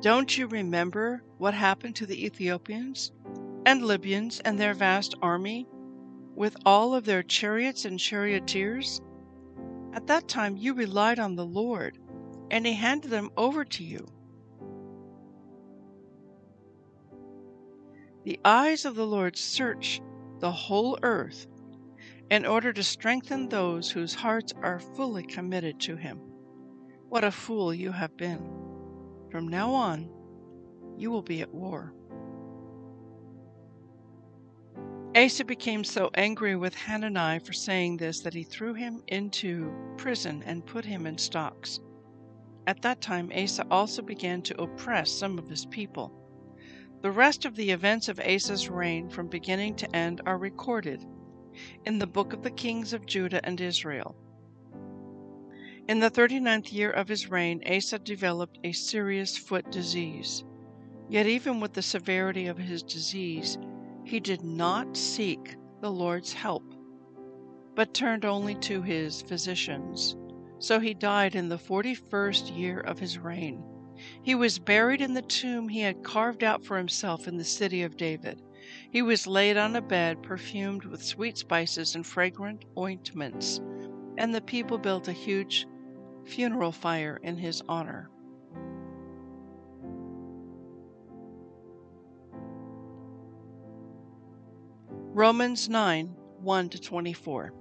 Don't 0.00 0.36
you 0.36 0.46
remember 0.46 1.22
what 1.38 1.54
happened 1.54 1.96
to 1.96 2.06
the 2.06 2.26
Ethiopians 2.26 3.10
and 3.64 3.82
Libyans 3.82 4.40
and 4.40 4.58
their 4.58 4.74
vast 4.74 5.14
army, 5.22 5.66
with 6.34 6.56
all 6.66 6.94
of 6.94 7.06
their 7.06 7.22
chariots 7.22 7.86
and 7.86 7.98
charioteers? 7.98 9.00
At 9.94 10.06
that 10.08 10.28
time 10.28 10.56
you 10.56 10.74
relied 10.74 11.18
on 11.18 11.36
the 11.36 11.46
Lord, 11.46 11.98
and 12.50 12.66
He 12.66 12.74
handed 12.74 13.10
them 13.10 13.30
over 13.38 13.64
to 13.64 13.82
you. 13.82 14.06
The 18.24 18.38
eyes 18.44 18.84
of 18.84 18.94
the 18.94 19.06
Lord 19.06 19.38
search 19.38 20.02
the 20.40 20.52
whole 20.52 20.98
earth 21.02 21.46
in 22.30 22.46
order 22.46 22.72
to 22.72 22.82
strengthen 22.82 23.48
those 23.48 23.90
whose 23.90 24.14
hearts 24.14 24.52
are 24.62 24.78
fully 24.78 25.22
committed 25.22 25.78
to 25.80 25.96
Him. 25.96 26.18
What 27.08 27.24
a 27.24 27.30
fool 27.30 27.72
you 27.72 27.92
have 27.92 28.16
been! 28.16 28.50
From 29.30 29.48
now 29.48 29.72
on, 29.72 30.10
you 30.96 31.10
will 31.10 31.22
be 31.22 31.42
at 31.42 31.52
war. 31.52 31.92
Asa 35.16 35.44
became 35.44 35.84
so 35.84 36.10
angry 36.14 36.56
with 36.56 36.74
Hanani 36.74 37.38
for 37.38 37.52
saying 37.52 37.98
this 37.98 38.20
that 38.22 38.34
he 38.34 38.42
threw 38.42 38.74
him 38.74 39.00
into 39.06 39.72
prison 39.96 40.42
and 40.44 40.66
put 40.66 40.84
him 40.84 41.06
in 41.06 41.18
stocks. 41.18 41.78
At 42.66 42.82
that 42.82 43.00
time, 43.00 43.30
Asa 43.32 43.64
also 43.70 44.02
began 44.02 44.42
to 44.42 44.60
oppress 44.60 45.12
some 45.12 45.38
of 45.38 45.48
his 45.48 45.66
people. 45.66 46.12
The 47.00 47.12
rest 47.12 47.44
of 47.44 47.54
the 47.54 47.70
events 47.70 48.08
of 48.08 48.18
Asa's 48.18 48.68
reign 48.68 49.08
from 49.08 49.28
beginning 49.28 49.76
to 49.76 49.94
end 49.94 50.20
are 50.26 50.38
recorded 50.38 51.04
in 51.84 51.98
the 51.98 52.06
book 52.06 52.32
of 52.32 52.42
the 52.42 52.50
kings 52.50 52.92
of 52.92 53.06
Judah 53.06 53.44
and 53.44 53.60
Israel. 53.60 54.16
In 55.88 56.00
the 56.00 56.10
thirty 56.10 56.40
ninth 56.40 56.72
year 56.72 56.90
of 56.90 57.08
his 57.08 57.30
reign, 57.30 57.62
Asa 57.70 57.98
developed 57.98 58.58
a 58.64 58.72
serious 58.72 59.36
foot 59.36 59.70
disease. 59.70 60.44
Yet, 61.08 61.26
even 61.26 61.60
with 61.60 61.74
the 61.74 61.82
severity 61.82 62.46
of 62.46 62.56
his 62.56 62.82
disease, 62.82 63.58
he 64.04 64.20
did 64.20 64.42
not 64.42 64.96
seek 64.96 65.56
the 65.82 65.90
Lord's 65.90 66.32
help, 66.32 66.74
but 67.74 67.92
turned 67.92 68.24
only 68.24 68.54
to 68.56 68.80
his 68.80 69.20
physicians. 69.22 70.16
So 70.58 70.80
he 70.80 70.94
died 70.94 71.34
in 71.34 71.50
the 71.50 71.58
forty 71.58 71.94
first 71.94 72.50
year 72.50 72.80
of 72.80 72.98
his 72.98 73.18
reign. 73.18 73.62
He 74.22 74.34
was 74.34 74.58
buried 74.58 75.02
in 75.02 75.12
the 75.12 75.22
tomb 75.22 75.68
he 75.68 75.80
had 75.80 76.02
carved 76.02 76.42
out 76.42 76.64
for 76.64 76.78
himself 76.78 77.28
in 77.28 77.36
the 77.36 77.44
city 77.44 77.82
of 77.82 77.96
David. 77.96 78.40
He 78.94 79.02
was 79.02 79.26
laid 79.26 79.56
on 79.56 79.74
a 79.74 79.82
bed 79.82 80.22
perfumed 80.22 80.84
with 80.84 81.02
sweet 81.02 81.36
spices 81.36 81.96
and 81.96 82.06
fragrant 82.06 82.64
ointments, 82.78 83.60
and 84.16 84.32
the 84.32 84.40
people 84.40 84.78
built 84.78 85.08
a 85.08 85.12
huge 85.12 85.66
funeral 86.24 86.70
fire 86.70 87.18
in 87.20 87.36
his 87.36 87.60
honor. 87.68 88.08
Romans 95.12 95.68
9 95.68 96.14
1 96.38 96.68
24. 96.68 97.52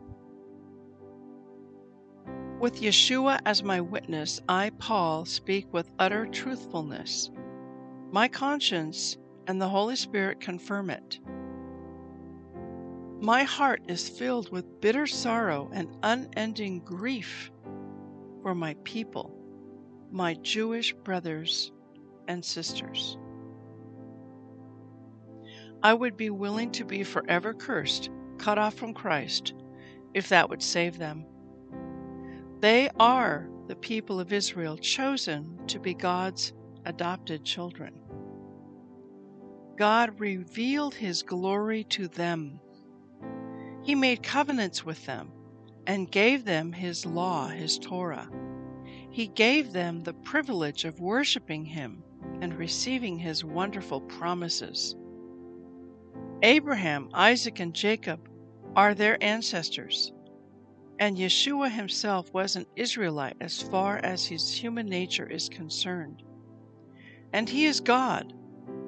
With 2.60 2.80
Yeshua 2.80 3.40
as 3.44 3.64
my 3.64 3.82
witness, 3.82 4.40
I, 4.48 4.70
Paul, 4.78 5.26
speak 5.26 5.74
with 5.74 5.90
utter 5.98 6.28
truthfulness. 6.28 7.32
My 8.12 8.28
conscience 8.28 9.18
and 9.48 9.62
the 9.62 9.70
Holy 9.70 9.96
Spirit 9.96 10.40
confirm 10.40 10.90
it. 10.90 11.20
My 13.20 13.44
heart 13.44 13.84
is 13.88 14.10
filled 14.10 14.52
with 14.52 14.82
bitter 14.82 15.08
sorrow 15.08 15.70
and 15.74 15.88
unending 16.04 16.80
grief 16.80 17.52
for 18.42 18.54
my 18.54 18.76
people, 18.84 19.34
my 20.12 20.34
Jewish 20.36 20.94
brothers 20.94 21.72
and 22.28 22.44
sisters. 22.44 23.18
I 25.82 25.94
would 25.94 26.18
be 26.18 26.30
willing 26.30 26.72
to 26.72 26.86
be 26.86 27.04
forever 27.04 27.54
cursed, 27.54 28.10
cut 28.38 28.58
off 28.58 28.74
from 28.74 28.94
Christ, 28.94 29.54
if 30.14 30.30
that 30.30 30.50
would 30.50 30.62
save 30.62 30.98
them. 30.98 31.26
They 32.60 32.90
are 33.00 33.50
the 33.68 33.76
people 33.76 34.20
of 34.20 34.32
Israel 34.34 34.78
chosen 34.78 35.60
to 35.68 35.80
be 35.80 35.94
God's 35.94 36.54
adopted 36.86 37.44
children. 37.44 38.03
God 39.78 40.20
revealed 40.20 40.96
His 40.96 41.24
glory 41.24 41.84
to 41.86 42.08
them. 42.08 42.60
He 43.84 43.96
made 43.96 44.24
covenants 44.24 44.86
with 44.86 45.06
them 45.06 45.32
and 45.88 46.12
gave 46.12 46.46
them 46.46 46.72
His 46.72 47.06
law, 47.06 47.48
His 47.48 47.78
Torah. 47.78 48.30
He 49.10 49.28
gave 49.28 49.74
them 49.74 50.02
the 50.02 50.14
privilege 50.14 50.86
of 50.86 51.00
worshiping 51.00 51.66
Him 51.66 52.04
and 52.42 52.58
receiving 52.58 53.18
His 53.18 53.44
wonderful 53.44 54.02
promises. 54.02 54.96
Abraham, 56.42 57.10
Isaac, 57.14 57.60
and 57.60 57.74
Jacob 57.74 58.30
are 58.76 58.94
their 58.94 59.22
ancestors, 59.24 60.12
and 61.00 61.18
Yeshua 61.18 61.70
himself 61.70 62.34
was 62.34 62.56
an 62.56 62.66
Israelite 62.76 63.38
as 63.40 63.62
far 63.62 63.98
as 64.04 64.26
his 64.26 64.52
human 64.52 64.88
nature 64.88 65.28
is 65.28 65.48
concerned. 65.48 66.24
And 67.32 67.48
he 67.48 67.66
is 67.66 67.80
God, 67.80 68.34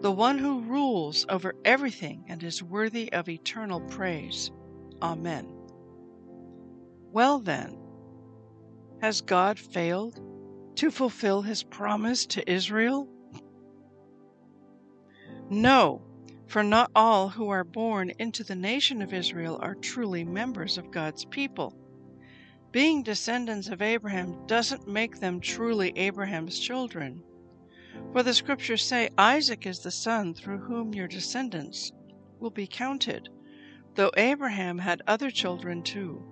the 0.02 0.12
one 0.12 0.38
who 0.38 0.62
rules 0.62 1.26
over 1.30 1.56
everything 1.66 2.26
and 2.28 2.44
is 2.44 2.62
worthy 2.62 3.12
of 3.12 3.28
eternal 3.28 3.82
praise. 3.82 4.52
Amen. 5.02 5.48
Well, 7.12 7.40
then, 7.40 7.78
has 9.02 9.22
God 9.22 9.58
failed 9.58 10.20
to 10.76 10.92
fulfill 10.92 11.42
his 11.42 11.64
promise 11.64 12.26
to 12.28 12.52
Israel? 12.52 13.08
No, 15.50 16.02
for 16.48 16.64
not 16.64 16.92
all 16.96 17.30
who 17.30 17.50
are 17.50 17.64
born 17.64 18.12
into 18.20 18.44
the 18.44 18.56
nation 18.56 19.02
of 19.02 19.14
Israel 19.14 19.60
are 19.62 19.76
truly 19.76 20.24
members 20.24 20.78
of 20.78 20.92
God's 20.92 21.26
people. 21.26 21.76
Being 22.72 23.04
descendants 23.04 23.70
of 23.70 23.82
Abraham 23.82 24.46
doesn't 24.48 24.88
make 24.88 25.20
them 25.20 25.40
truly 25.40 25.94
Abraham's 25.96 26.60
children. 26.60 27.24
For 28.12 28.24
the 28.24 28.34
scriptures 28.34 28.84
say, 28.84 29.10
Isaac 29.18 29.66
is 29.66 29.80
the 29.80 29.92
son 29.92 30.34
through 30.34 30.60
whom 30.60 30.94
your 30.94 31.08
descendants 31.08 31.92
will 32.40 32.50
be 32.50 32.68
counted, 32.68 33.30
though 33.96 34.12
Abraham 34.18 34.78
had 34.78 35.02
other 35.08 35.30
children 35.32 35.82
too. 35.84 36.24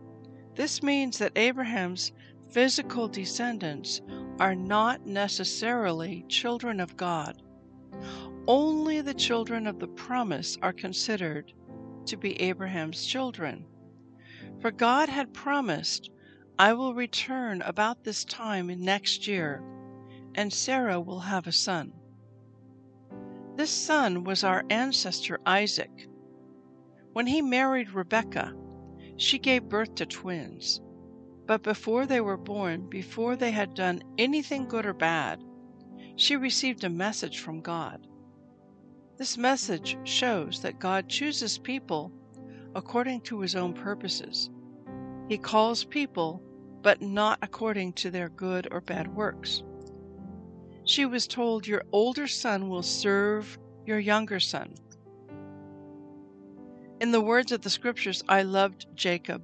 This 0.56 0.84
means 0.84 1.17
that 1.17 1.38
Abraham's 1.38 2.12
physical 2.52 3.08
descendants 3.08 4.02
are 4.39 4.56
not 4.56 5.06
necessarily 5.06 6.26
children 6.28 6.80
of 6.80 6.97
God. 6.97 7.41
Only 8.47 9.02
the 9.02 9.13
children 9.13 9.65
of 9.65 9.80
the 9.80 9.88
promise 9.88 10.58
are 10.62 10.73
considered 10.73 11.54
to 12.06 12.17
be 12.17 12.39
Abraham's 12.41 13.06
children. 13.06 13.65
For 14.60 14.71
God 14.71 15.10
had 15.10 15.34
promised, 15.34 16.10
I 16.60 16.73
will 16.73 16.93
return 16.93 17.62
about 17.63 18.04
this 18.04 18.23
time 18.26 18.67
next 18.67 19.28
year, 19.28 19.63
and 20.36 20.52
Sarah 20.52 21.00
will 21.00 21.19
have 21.19 21.48
a 21.48 21.52
son. 21.52 21.93
This 23.56 23.69
son 23.69 24.24
was 24.24 24.43
our 24.43 24.63
ancestor 24.69 25.39
Isaac. 25.46 26.08
When 27.13 27.28
he 27.28 27.41
married 27.41 27.91
Rebekah, 27.91 28.56
she 29.17 29.38
gave 29.38 29.69
birth 29.69 29.93
to 29.96 30.06
twins. 30.06 30.82
But 31.46 31.62
before 31.62 32.06
they 32.06 32.22
were 32.22 32.38
born, 32.38 32.89
before 32.89 33.36
they 33.36 33.52
had 33.52 33.76
done 33.76 34.02
anything 34.17 34.67
good 34.67 34.86
or 34.86 34.93
bad, 34.93 35.43
she 36.15 36.36
received 36.36 36.84
a 36.84 36.89
message 36.89 37.39
from 37.39 37.62
God. 37.62 38.08
This 39.17 39.38
message 39.38 39.98
shows 40.04 40.62
that 40.62 40.80
God 40.80 41.08
chooses 41.08 41.58
people 41.58 42.12
according 42.76 43.22
to 43.22 43.41
his 43.41 43.56
own 43.56 43.74
purposes. 43.74 44.50
He 45.30 45.38
calls 45.38 45.84
people, 45.84 46.41
but 46.82 47.02
not 47.02 47.39
according 47.41 47.93
to 47.93 48.10
their 48.10 48.30
good 48.30 48.67
or 48.72 48.82
bad 48.82 49.13
works. 49.15 49.63
She 50.93 51.06
was 51.08 51.25
told, 51.25 51.65
Your 51.65 51.84
older 51.91 52.27
son 52.27 52.69
will 52.69 52.84
serve 52.84 53.58
your 53.84 53.97
younger 53.97 54.39
son. 54.39 54.75
In 57.01 57.12
the 57.12 57.19
words 57.19 57.51
of 57.51 57.62
the 57.62 57.69
scriptures, 57.71 58.23
I 58.29 58.43
loved 58.43 58.86
Jacob, 58.95 59.43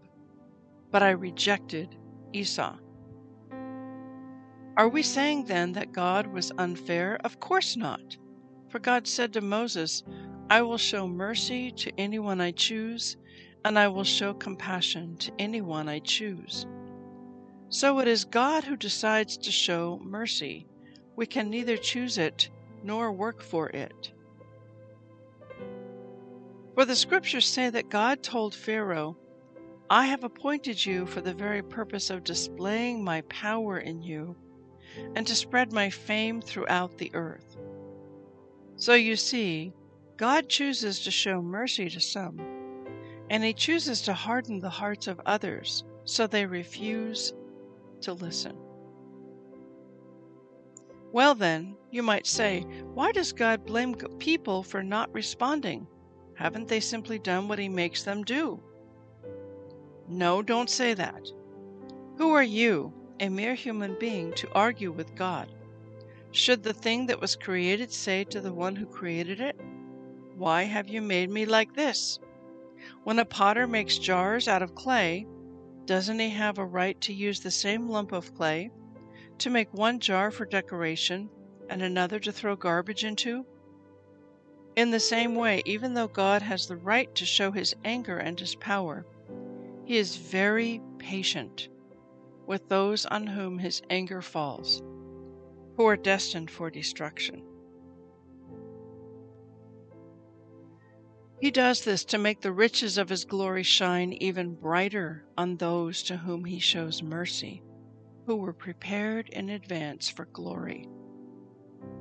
but 0.91 1.01
I 1.01 1.09
rejected 1.09 1.97
Esau. 2.33 2.77
Are 4.77 4.89
we 4.89 5.01
saying 5.01 5.45
then 5.45 5.71
that 5.73 5.91
God 5.91 6.27
was 6.27 6.51
unfair? 6.59 7.17
Of 7.23 7.39
course 7.39 7.75
not. 7.75 8.15
For 8.67 8.77
God 8.77 9.07
said 9.07 9.33
to 9.33 9.41
Moses, 9.41 10.03
I 10.51 10.62
will 10.62 10.77
show 10.77 11.07
mercy 11.07 11.71
to 11.71 11.91
anyone 11.97 12.39
I 12.39 12.51
choose, 12.51 13.17
and 13.65 13.79
I 13.79 13.88
will 13.88 14.03
show 14.03 14.35
compassion 14.35 15.17
to 15.17 15.31
anyone 15.39 15.89
I 15.89 15.97
choose. 15.97 16.67
So 17.69 17.97
it 17.97 18.07
is 18.07 18.23
God 18.23 18.63
who 18.63 18.77
decides 18.77 19.35
to 19.38 19.51
show 19.51 19.99
mercy. 20.03 20.67
We 21.19 21.25
can 21.25 21.49
neither 21.49 21.75
choose 21.75 22.17
it 22.17 22.49
nor 22.82 23.12
work 23.12 23.41
for 23.41 23.67
it. 23.71 24.13
For 26.75 26.86
the 26.86 26.95
scriptures 26.95 27.45
say 27.45 27.69
that 27.69 27.89
God 27.89 28.23
told 28.23 28.55
Pharaoh, 28.55 29.17
I 29.89 30.05
have 30.05 30.23
appointed 30.23 30.86
you 30.86 31.05
for 31.05 31.19
the 31.19 31.34
very 31.34 31.62
purpose 31.62 32.10
of 32.10 32.23
displaying 32.23 33.03
my 33.03 33.19
power 33.23 33.79
in 33.79 34.01
you 34.01 34.34
and 35.13 35.27
to 35.27 35.36
spread 35.36 35.73
my 35.73 35.89
fame 35.89 36.41
throughout 36.41 36.97
the 36.97 37.13
earth. 37.13 37.58
So 38.77 38.93
you 38.93 39.17
see, 39.17 39.73
God 40.15 40.47
chooses 40.47 41.01
to 41.01 41.12
show 41.12 41.41
mercy 41.41 41.89
to 41.89 41.99
some, 41.99 42.39
and 43.29 43.43
He 43.43 43.51
chooses 43.51 44.03
to 44.03 44.13
harden 44.13 44.62
the 44.62 44.69
hearts 44.69 45.08
of 45.08 45.19
others 45.25 45.84
so 46.05 46.27
they 46.27 46.45
refuse 46.45 47.34
to 48.03 48.13
listen. 48.13 48.55
Well, 51.11 51.33
then, 51.33 51.75
you 51.89 52.03
might 52.03 52.27
say, 52.27 52.61
why 52.93 53.11
does 53.11 53.33
God 53.33 53.65
blame 53.65 53.95
people 54.19 54.61
for 54.61 54.83
not 54.83 55.11
responding? 55.11 55.87
Haven't 56.35 56.67
they 56.67 56.79
simply 56.79 57.17
done 57.17 57.47
what 57.47 57.57
he 57.57 57.67
makes 57.67 58.03
them 58.03 58.23
do? 58.23 58.61
No, 60.07 60.43
don't 60.43 60.69
say 60.69 60.93
that. 60.93 61.31
Who 62.17 62.31
are 62.31 62.43
you, 62.43 62.93
a 63.19 63.29
mere 63.29 63.55
human 63.55 63.97
being, 63.99 64.33
to 64.33 64.51
argue 64.53 64.91
with 64.91 65.15
God? 65.15 65.51
Should 66.31 66.61
the 66.61 66.73
thing 66.73 67.07
that 67.07 67.19
was 67.19 67.35
created 67.35 67.91
say 67.91 68.23
to 68.25 68.39
the 68.39 68.53
one 68.53 68.75
who 68.75 68.85
created 68.85 69.41
it, 69.41 69.59
Why 70.35 70.63
have 70.63 70.89
you 70.89 71.01
made 71.01 71.31
me 71.31 71.45
like 71.45 71.73
this? 71.73 72.19
When 73.03 73.17
a 73.17 73.25
potter 73.25 73.65
makes 73.65 73.97
jars 73.97 74.47
out 74.47 74.61
of 74.61 74.75
clay, 74.75 75.25
doesn't 75.85 76.19
he 76.19 76.29
have 76.29 76.59
a 76.59 76.65
right 76.65 76.99
to 77.01 77.13
use 77.13 77.39
the 77.39 77.51
same 77.51 77.89
lump 77.89 78.11
of 78.11 78.35
clay 78.35 78.69
to 79.39 79.49
make 79.49 79.73
one 79.73 79.99
jar 79.99 80.32
for 80.32 80.45
decoration 80.45 81.30
and 81.69 81.82
another 81.82 82.19
to 82.19 82.32
throw 82.32 82.56
garbage 82.56 83.04
into? 83.04 83.45
In 84.75 84.91
the 84.91 84.99
same 84.99 85.36
way, 85.36 85.62
even 85.65 85.93
though 85.93 86.08
God 86.08 86.41
has 86.41 86.67
the 86.67 86.78
right 86.78 87.13
to 87.15 87.25
show 87.25 87.52
his 87.52 87.75
anger 87.84 88.17
and 88.17 88.39
his 88.39 88.56
power, 88.56 89.06
he 89.86 89.97
is 89.97 90.15
very 90.15 90.82
patient 90.97 91.69
with 92.45 92.67
those 92.69 93.06
on 93.06 93.28
whom 93.28 93.60
his 93.60 93.82
anger 93.89 94.21
falls, 94.21 94.82
who 95.78 95.86
are 95.86 95.97
destined 95.97 96.49
for 96.49 96.69
destruction. 96.69 97.43
He 101.39 101.52
does 101.52 101.84
this 101.84 102.04
to 102.06 102.17
make 102.17 102.41
the 102.41 102.52
riches 102.52 102.97
of 102.97 103.10
his 103.10 103.23
glory 103.23 103.63
shine 103.63 104.13
even 104.13 104.56
brighter 104.56 105.25
on 105.38 105.56
those 105.56 106.04
to 106.04 106.17
whom 106.17 106.43
he 106.43 106.60
shows 106.60 107.02
mercy, 107.02 107.63
who 108.29 108.35
were 108.35 108.53
prepared 108.53 109.27
in 109.29 109.49
advance 109.49 110.07
for 110.07 110.25
glory. 110.25 110.87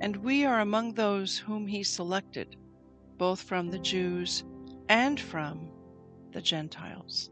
And 0.03 0.15
we 0.15 0.45
are 0.45 0.61
among 0.61 0.93
those 0.93 1.39
whom 1.39 1.67
he 1.67 1.83
selected 1.83 2.55
both 3.17 3.41
from 3.41 3.71
the 3.71 3.79
Jews 3.79 4.45
and 4.91 5.19
from 5.19 5.71
the 6.33 6.43
Gentiles. 6.43 7.31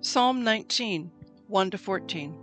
Psalm 0.00 0.42
19, 0.42 1.12
1 1.48 1.70
to 1.72 1.76
14. 1.76 2.38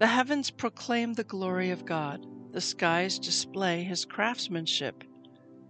The 0.00 0.06
heavens 0.06 0.50
proclaim 0.50 1.14
the 1.14 1.24
glory 1.24 1.70
of 1.70 1.86
God, 1.86 2.26
the 2.52 2.60
skies 2.60 3.18
display 3.18 3.82
his 3.82 4.04
craftsmanship. 4.04 5.02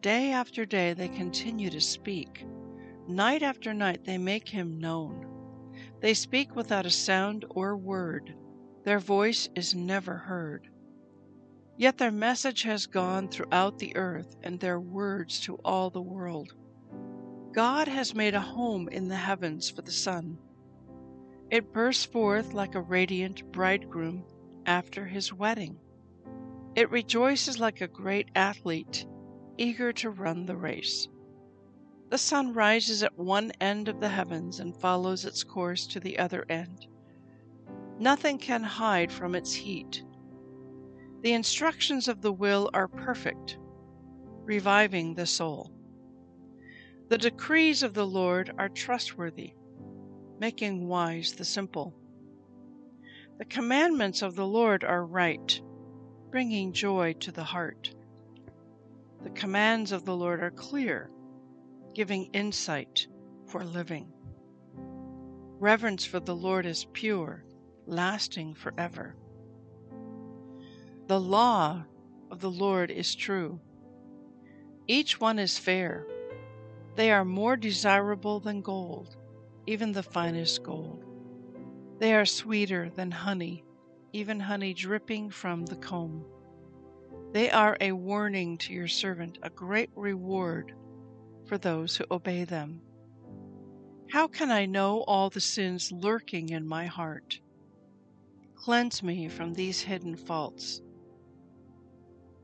Day 0.02 0.32
after 0.32 0.66
day 0.66 0.94
they 0.94 1.08
continue 1.08 1.70
to 1.70 1.80
speak, 1.80 2.44
night 3.08 3.42
after 3.42 3.72
night 3.72 4.04
they 4.04 4.18
make 4.18 4.48
him 4.48 4.78
known. 4.78 5.26
They 6.00 6.12
speak 6.12 6.56
without 6.56 6.84
a 6.84 6.90
sound 6.90 7.44
or 7.50 7.76
word 7.76 8.34
their 8.84 8.98
voice 8.98 9.48
is 9.54 9.76
never 9.76 10.16
heard. 10.16 10.68
Yet 11.76 11.98
their 11.98 12.10
message 12.10 12.62
has 12.62 12.86
gone 12.86 13.28
throughout 13.28 13.78
the 13.78 13.94
earth 13.96 14.36
and 14.42 14.58
their 14.58 14.80
words 14.80 15.38
to 15.42 15.54
all 15.64 15.88
the 15.88 16.02
world. 16.02 16.52
God 17.52 17.86
has 17.86 18.14
made 18.14 18.34
a 18.34 18.40
home 18.40 18.88
in 18.88 19.06
the 19.06 19.16
heavens 19.16 19.70
for 19.70 19.82
the 19.82 19.92
sun. 19.92 20.36
It 21.50 21.72
bursts 21.72 22.04
forth 22.04 22.54
like 22.54 22.74
a 22.74 22.80
radiant 22.80 23.52
bridegroom 23.52 24.24
after 24.66 25.06
his 25.06 25.32
wedding. 25.32 25.78
It 26.74 26.90
rejoices 26.90 27.60
like 27.60 27.80
a 27.80 27.86
great 27.86 28.30
athlete, 28.34 29.06
eager 29.58 29.92
to 29.92 30.10
run 30.10 30.46
the 30.46 30.56
race. 30.56 31.08
The 32.10 32.18
sun 32.18 32.52
rises 32.52 33.02
at 33.02 33.18
one 33.18 33.52
end 33.60 33.88
of 33.88 34.00
the 34.00 34.08
heavens 34.08 34.60
and 34.60 34.76
follows 34.76 35.24
its 35.24 35.42
course 35.42 35.86
to 35.88 36.00
the 36.00 36.18
other 36.18 36.44
end. 36.48 36.86
Nothing 37.98 38.38
can 38.38 38.62
hide 38.62 39.10
from 39.10 39.34
its 39.34 39.52
heat. 39.54 40.04
The 41.22 41.32
instructions 41.32 42.08
of 42.08 42.20
the 42.20 42.32
will 42.32 42.68
are 42.74 42.88
perfect, 42.88 43.58
reviving 44.44 45.14
the 45.14 45.26
soul. 45.26 45.72
The 47.08 47.18
decrees 47.18 47.82
of 47.82 47.94
the 47.94 48.06
Lord 48.06 48.52
are 48.58 48.68
trustworthy, 48.68 49.54
making 50.38 50.88
wise 50.88 51.32
the 51.32 51.44
simple. 51.44 51.94
The 53.38 53.44
commandments 53.44 54.22
of 54.22 54.34
the 54.34 54.46
Lord 54.46 54.84
are 54.84 55.04
right, 55.04 55.60
bringing 56.30 56.72
joy 56.72 57.14
to 57.20 57.32
the 57.32 57.44
heart. 57.44 57.94
The 59.22 59.30
commands 59.30 59.92
of 59.92 60.04
the 60.04 60.16
Lord 60.16 60.42
are 60.42 60.50
clear, 60.50 61.10
giving 61.94 62.26
insight 62.32 63.06
for 63.46 63.64
living. 63.64 64.12
Reverence 65.58 66.04
for 66.04 66.18
the 66.18 66.34
Lord 66.34 66.66
is 66.66 66.86
pure, 66.92 67.44
lasting 67.86 68.54
forever. 68.54 69.14
The 71.06 71.20
law 71.20 71.84
of 72.30 72.40
the 72.40 72.50
Lord 72.50 72.90
is 72.90 73.14
true. 73.14 73.60
Each 74.88 75.20
one 75.20 75.38
is 75.38 75.58
fair. 75.58 76.06
They 76.96 77.12
are 77.12 77.24
more 77.24 77.56
desirable 77.56 78.40
than 78.40 78.60
gold, 78.60 79.16
even 79.66 79.92
the 79.92 80.02
finest 80.02 80.62
gold. 80.62 81.04
They 81.98 82.14
are 82.14 82.26
sweeter 82.26 82.90
than 82.90 83.10
honey, 83.12 83.64
even 84.12 84.40
honey 84.40 84.74
dripping 84.74 85.30
from 85.30 85.64
the 85.66 85.76
comb. 85.76 86.24
They 87.32 87.50
are 87.50 87.78
a 87.80 87.92
warning 87.92 88.58
to 88.58 88.74
your 88.74 88.88
servant, 88.88 89.38
a 89.42 89.48
great 89.48 89.90
reward 89.96 90.74
for 91.46 91.56
those 91.56 91.96
who 91.96 92.04
obey 92.10 92.44
them. 92.44 92.82
How 94.10 94.28
can 94.28 94.50
I 94.50 94.66
know 94.66 95.00
all 95.04 95.30
the 95.30 95.40
sins 95.40 95.90
lurking 95.90 96.50
in 96.50 96.68
my 96.68 96.84
heart? 96.84 97.40
Cleanse 98.54 99.02
me 99.02 99.28
from 99.28 99.54
these 99.54 99.80
hidden 99.80 100.14
faults. 100.14 100.82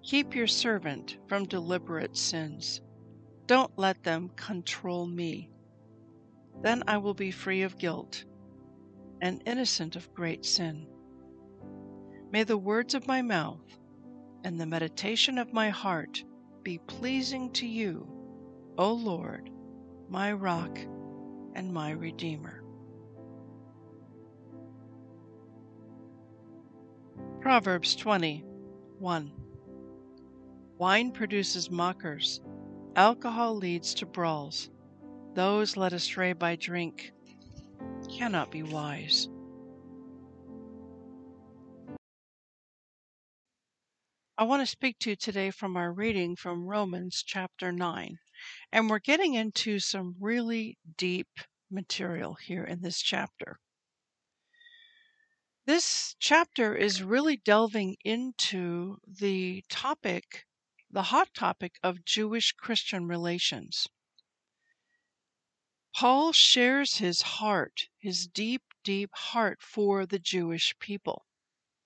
Keep 0.03 0.35
your 0.35 0.47
servant 0.47 1.19
from 1.27 1.45
deliberate 1.45 2.17
sins. 2.17 2.81
Don't 3.45 3.79
let 3.79 4.03
them 4.05 4.31
control 4.37 5.07
me. 5.07 5.51
Then 6.63 6.83
I 6.89 6.97
will 6.97 7.13
be 7.13 7.31
free 7.31 7.61
of 7.61 7.77
guilt 7.77 8.25
and 9.21 9.43
innocent 9.45 9.97
of 9.97 10.15
great 10.15 10.47
sin. 10.47 10.87
May 12.33 12.45
the 12.45 12.57
words 12.57 12.95
of 12.95 13.07
my 13.07 13.21
mouth 13.21 13.79
and 14.45 14.61
the 14.61 14.67
meditation 14.67 15.39
of 15.39 15.53
my 15.53 15.69
heart 15.69 16.23
be 16.63 16.79
pleasing 16.87 17.51
to 17.53 17.67
you, 17.67 18.07
O 18.77 18.93
Lord, 18.93 19.51
my 20.09 20.33
rock 20.33 20.79
and 21.55 21.73
my 21.73 21.91
redeemer. 21.91 22.63
Proverbs 27.41 27.97
20 27.97 28.45
1. 28.99 29.33
Wine 30.77 31.13
produces 31.13 31.71
mockers, 31.71 32.41
alcohol 32.97 33.55
leads 33.57 33.95
to 33.95 34.07
brawls. 34.07 34.71
Those 35.35 35.77
led 35.77 35.93
astray 35.93 36.33
by 36.33 36.57
drink 36.57 37.13
cannot 38.09 38.51
be 38.51 38.63
wise. 38.63 39.29
I 44.41 44.45
want 44.45 44.63
to 44.63 44.67
speak 44.67 45.01
to 45.01 45.11
you 45.11 45.17
today 45.17 45.51
from 45.51 45.77
our 45.77 45.93
reading 45.93 46.37
from 46.37 46.69
Romans 46.69 47.25
chapter 47.27 47.73
9. 47.73 48.21
And 48.71 48.89
we're 48.89 49.01
getting 49.01 49.35
into 49.35 49.81
some 49.81 50.15
really 50.21 50.79
deep 50.97 51.41
material 51.69 52.35
here 52.35 52.63
in 52.63 52.81
this 52.81 53.03
chapter. 53.03 53.59
This 55.67 56.15
chapter 56.21 56.77
is 56.77 57.03
really 57.03 57.37
delving 57.37 57.97
into 58.05 58.99
the 59.09 59.65
topic, 59.69 60.47
the 60.89 61.11
hot 61.11 61.35
topic 61.35 61.73
of 61.83 62.05
Jewish 62.05 62.53
Christian 62.53 63.09
relations. 63.09 63.89
Paul 65.93 66.33
shares 66.33 66.99
his 66.99 67.23
heart, 67.23 67.89
his 67.99 68.29
deep, 68.29 68.63
deep 68.85 69.11
heart 69.13 69.61
for 69.61 70.07
the 70.07 70.21
Jewish 70.21 70.79
people, 70.79 71.27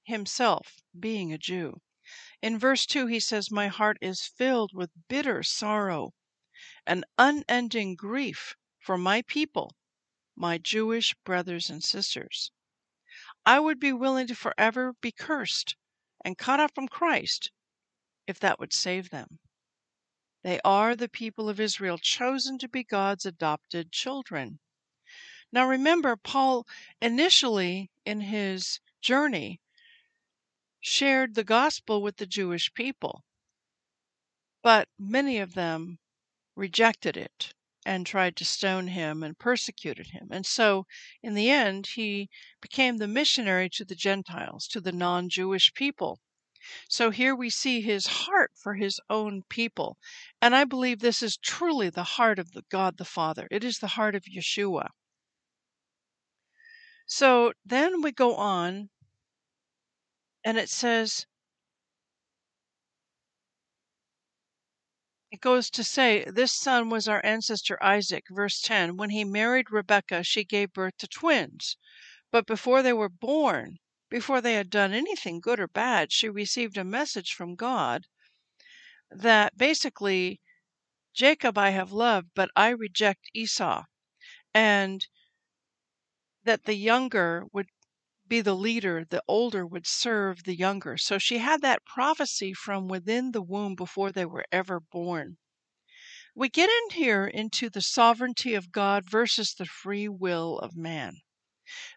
himself 0.04 0.82
being 1.00 1.32
a 1.32 1.38
Jew. 1.38 1.80
In 2.42 2.58
verse 2.58 2.86
2, 2.86 3.06
he 3.06 3.20
says, 3.20 3.52
My 3.52 3.68
heart 3.68 3.98
is 4.00 4.26
filled 4.26 4.74
with 4.74 4.90
bitter 5.08 5.44
sorrow 5.44 6.12
and 6.84 7.04
unending 7.16 7.94
grief 7.94 8.56
for 8.80 8.98
my 8.98 9.22
people, 9.22 9.76
my 10.34 10.58
Jewish 10.58 11.14
brothers 11.22 11.70
and 11.70 11.84
sisters. 11.84 12.50
I 13.46 13.60
would 13.60 13.78
be 13.78 13.92
willing 13.92 14.26
to 14.26 14.34
forever 14.34 14.94
be 15.00 15.12
cursed 15.12 15.76
and 16.24 16.36
cut 16.36 16.58
off 16.58 16.74
from 16.74 16.88
Christ 16.88 17.52
if 18.26 18.40
that 18.40 18.58
would 18.58 18.72
save 18.72 19.10
them. 19.10 19.38
They 20.42 20.60
are 20.64 20.96
the 20.96 21.08
people 21.08 21.48
of 21.48 21.60
Israel, 21.60 21.96
chosen 21.96 22.58
to 22.58 22.68
be 22.68 22.82
God's 22.82 23.24
adopted 23.24 23.92
children. 23.92 24.58
Now 25.52 25.68
remember, 25.68 26.16
Paul 26.16 26.66
initially 27.00 27.92
in 28.04 28.22
his 28.22 28.80
journey 29.00 29.60
shared 30.82 31.34
the 31.34 31.44
gospel 31.44 32.02
with 32.02 32.18
the 32.18 32.26
Jewish 32.26 32.74
people, 32.74 33.24
but 34.62 34.88
many 34.98 35.38
of 35.38 35.54
them 35.54 35.98
rejected 36.56 37.16
it 37.16 37.54
and 37.86 38.06
tried 38.06 38.36
to 38.36 38.44
stone 38.44 38.88
him 38.88 39.22
and 39.22 39.38
persecuted 39.38 40.08
him. 40.08 40.28
And 40.30 40.44
so, 40.44 40.86
in 41.22 41.34
the 41.34 41.50
end, 41.50 41.86
he 41.94 42.28
became 42.60 42.98
the 42.98 43.08
missionary 43.08 43.70
to 43.70 43.84
the 43.84 43.94
Gentiles, 43.94 44.68
to 44.68 44.80
the 44.80 44.92
non 44.92 45.28
Jewish 45.28 45.72
people. 45.72 46.20
So 46.88 47.10
here 47.10 47.34
we 47.34 47.50
see 47.50 47.80
his 47.80 48.06
heart 48.06 48.52
for 48.56 48.74
his 48.74 49.00
own 49.10 49.42
people. 49.48 49.98
And 50.40 50.54
I 50.54 50.64
believe 50.64 51.00
this 51.00 51.22
is 51.22 51.36
truly 51.36 51.90
the 51.90 52.04
heart 52.04 52.38
of 52.38 52.52
the 52.52 52.62
God 52.70 52.98
the 52.98 53.04
Father. 53.04 53.48
It 53.50 53.64
is 53.64 53.78
the 53.78 53.88
heart 53.98 54.14
of 54.14 54.24
Yeshua. 54.24 54.90
So 57.06 57.52
then 57.64 58.00
we 58.02 58.12
go 58.12 58.36
on, 58.36 58.90
and 60.44 60.58
it 60.58 60.68
says, 60.70 61.26
It 65.32 65.40
goes 65.40 65.68
to 65.70 65.82
say, 65.82 66.24
This 66.26 66.52
son 66.52 66.90
was 66.90 67.08
our 67.08 67.24
ancestor 67.24 67.82
Isaac, 67.82 68.26
verse 68.30 68.60
10. 68.60 68.96
When 68.96 69.10
he 69.10 69.24
married 69.24 69.70
Rebekah, 69.72 70.22
she 70.22 70.44
gave 70.44 70.72
birth 70.72 70.96
to 70.98 71.08
twins. 71.08 71.76
But 72.30 72.46
before 72.46 72.82
they 72.82 72.92
were 72.92 73.08
born, 73.08 73.78
before 74.10 74.40
they 74.40 74.54
had 74.54 74.70
done 74.70 74.92
anything 74.92 75.40
good 75.40 75.60
or 75.60 75.68
bad, 75.68 76.12
she 76.12 76.28
received 76.28 76.76
a 76.78 76.84
message 76.84 77.32
from 77.32 77.56
God 77.56 78.06
that 79.10 79.56
basically, 79.56 80.40
Jacob 81.14 81.58
I 81.58 81.70
have 81.70 81.92
loved, 81.92 82.30
but 82.34 82.50
I 82.56 82.70
reject 82.70 83.30
Esau. 83.34 83.84
And 84.54 85.06
that 86.44 86.64
the 86.64 86.74
younger 86.74 87.46
would 87.52 87.68
be 88.32 88.40
the 88.40 88.56
leader, 88.56 89.04
the 89.10 89.22
older 89.28 89.66
would 89.66 89.86
serve 89.86 90.44
the 90.44 90.56
younger. 90.56 90.96
So 90.96 91.18
she 91.18 91.36
had 91.36 91.60
that 91.60 91.84
prophecy 91.84 92.54
from 92.54 92.88
within 92.88 93.32
the 93.32 93.42
womb 93.42 93.74
before 93.74 94.10
they 94.10 94.24
were 94.24 94.46
ever 94.50 94.80
born. 94.80 95.36
We 96.34 96.48
get 96.48 96.70
in 96.70 96.96
here 96.96 97.26
into 97.26 97.68
the 97.68 97.82
sovereignty 97.82 98.54
of 98.54 98.72
God 98.72 99.04
versus 99.04 99.52
the 99.52 99.66
free 99.66 100.08
will 100.08 100.58
of 100.60 100.74
man. 100.74 101.18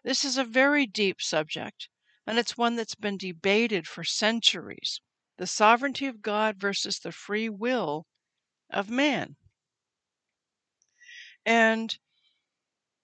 This 0.04 0.26
is 0.26 0.36
a 0.36 0.44
very 0.44 0.84
deep 0.84 1.22
subject, 1.22 1.88
and 2.26 2.38
it's 2.38 2.58
one 2.58 2.76
that's 2.76 2.94
been 2.94 3.16
debated 3.16 3.86
for 3.86 4.04
centuries. 4.04 5.00
The 5.38 5.46
sovereignty 5.46 6.04
of 6.04 6.20
God 6.20 6.60
versus 6.60 6.98
the 6.98 7.12
free 7.12 7.48
will 7.48 8.04
of 8.68 8.90
man. 8.90 9.36
And 11.46 11.96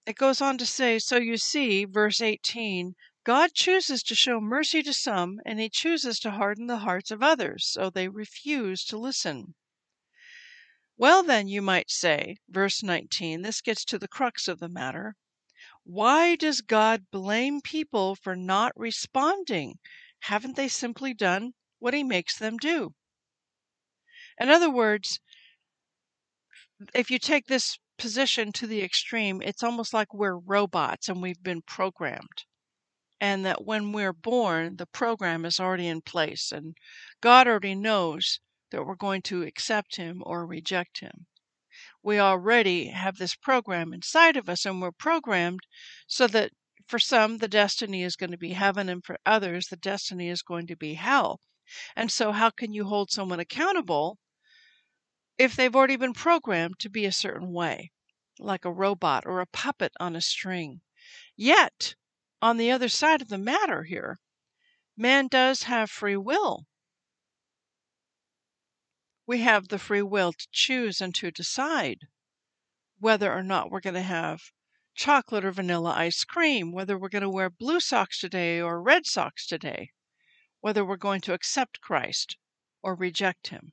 it 0.05 0.17
goes 0.17 0.43
on 0.43 0.59
to 0.59 0.67
say, 0.67 0.99
so 0.99 1.17
you 1.17 1.39
see, 1.39 1.87
verse 1.87 2.21
18, 2.21 2.95
God 3.25 3.55
chooses 3.55 4.03
to 4.03 4.17
show 4.17 4.41
mercy 4.41 4.83
to 4.83 4.93
some, 4.93 5.41
and 5.47 5.61
he 5.61 5.69
chooses 5.69 6.19
to 6.21 6.33
harden 6.33 6.67
the 6.67 6.79
hearts 6.79 7.13
of 7.13 7.23
others, 7.23 7.69
so 7.69 7.89
they 7.89 8.09
refuse 8.09 8.85
to 8.87 8.99
listen. 8.99 9.55
Well, 10.97 11.23
then, 11.23 11.47
you 11.47 11.63
might 11.63 11.91
say, 11.91 12.39
verse 12.49 12.83
19, 12.83 13.43
this 13.43 13.61
gets 13.61 13.85
to 13.87 13.99
the 13.99 14.09
crux 14.09 14.49
of 14.49 14.59
the 14.59 14.69
matter. 14.69 15.15
Why 15.85 16.35
does 16.35 16.61
God 16.63 17.11
blame 17.13 17.61
people 17.61 18.17
for 18.17 18.35
not 18.35 18.73
responding? 18.77 19.79
Haven't 20.21 20.57
they 20.57 20.69
simply 20.69 21.15
done 21.15 21.55
what 21.79 21.95
He 21.95 22.03
makes 22.03 22.37
them 22.37 22.57
do? 22.57 22.95
In 24.41 24.49
other 24.49 24.71
words, 24.71 25.21
if 26.93 27.11
you 27.11 27.21
take 27.21 27.47
this 27.47 27.79
position 27.99 28.51
to 28.53 28.67
the 28.67 28.83
extreme, 28.83 29.41
it's 29.43 29.63
almost 29.63 29.95
like 29.95 30.13
we're 30.13 30.37
robots 30.37 31.09
and 31.09 31.23
we've 31.23 31.43
been 31.43 31.63
programmed. 31.63 32.45
And 33.23 33.47
that 33.47 33.65
when 33.65 33.93
we're 33.93 34.13
born, 34.13 34.79
the 34.79 34.87
program 34.87 35.45
is 35.45 35.61
already 35.61 35.87
in 35.87 36.01
place, 36.01 36.51
and 36.51 36.77
God 37.21 37.47
already 37.47 37.77
knows 37.77 38.41
that 38.73 38.85
we're 38.85 38.97
going 38.97 39.23
to 39.23 39.45
accept 39.45 39.95
him 39.95 40.25
or 40.27 40.45
reject 40.45 40.99
him. 40.99 41.27
We 42.03 42.19
already 42.19 42.89
have 42.89 43.19
this 43.19 43.37
program 43.37 43.93
inside 43.93 44.37
of 44.37 44.49
us, 44.49 44.67
and 44.67 44.83
we're 44.83 44.91
programmed 44.91 45.61
so 46.09 46.27
that 46.27 46.51
for 46.89 46.99
some, 46.99 47.39
the 47.39 47.47
destiny 47.47 48.03
is 48.03 48.17
going 48.17 48.33
to 48.33 48.37
be 48.37 48.55
heaven, 48.55 48.89
and 48.89 49.05
for 49.05 49.17
others, 49.25 49.69
the 49.69 49.77
destiny 49.77 50.29
is 50.29 50.43
going 50.43 50.67
to 50.67 50.77
be 50.77 50.95
hell. 50.95 51.41
And 51.95 52.11
so, 52.11 52.33
how 52.33 52.51
can 52.51 52.73
you 52.73 52.87
hold 52.87 53.13
someone 53.13 53.39
accountable 53.39 54.19
if 55.39 55.55
they've 55.55 55.77
already 55.77 55.97
been 55.97 56.13
programmed 56.13 56.81
to 56.81 56.91
be 56.91 57.05
a 57.05 57.13
certain 57.13 57.53
way, 57.53 57.93
like 58.41 58.65
a 58.65 58.73
robot 58.73 59.25
or 59.27 59.41
a 59.41 59.47
puppet 59.47 59.93
on 60.01 60.17
a 60.17 60.21
string? 60.21 60.81
Yet, 61.37 61.95
on 62.43 62.57
the 62.57 62.73
other 62.73 62.89
side 62.89 63.23
of 63.23 63.29
the 63.29 63.39
matter 63.39 63.85
here, 63.85 64.19
man 64.97 65.29
does 65.29 65.63
have 65.63 65.89
free 65.89 66.17
will. 66.17 66.67
We 69.27 69.43
have 69.43 69.69
the 69.69 69.79
free 69.79 70.03
will 70.03 70.33
to 70.33 70.49
choose 70.51 71.01
and 71.01 71.15
to 71.15 71.31
decide 71.31 72.01
whether 72.99 73.33
or 73.33 73.45
not 73.45 73.71
we're 73.71 73.81
going 73.81 73.95
to 73.95 74.03
have 74.03 74.41
chocolate 74.95 75.45
or 75.45 75.53
vanilla 75.53 75.95
ice 75.97 76.25
cream, 76.25 76.73
whether 76.73 76.99
we're 76.99 77.09
going 77.09 77.23
to 77.23 77.31
wear 77.31 77.49
blue 77.49 77.79
socks 77.79 78.19
today 78.19 78.61
or 78.61 78.83
red 78.83 79.07
socks 79.07 79.47
today, 79.47 79.91
whether 80.61 80.85
we're 80.85 80.97
going 80.97 81.21
to 81.21 81.33
accept 81.33 81.81
Christ 81.81 82.37
or 82.83 82.97
reject 82.97 83.49
him. 83.49 83.73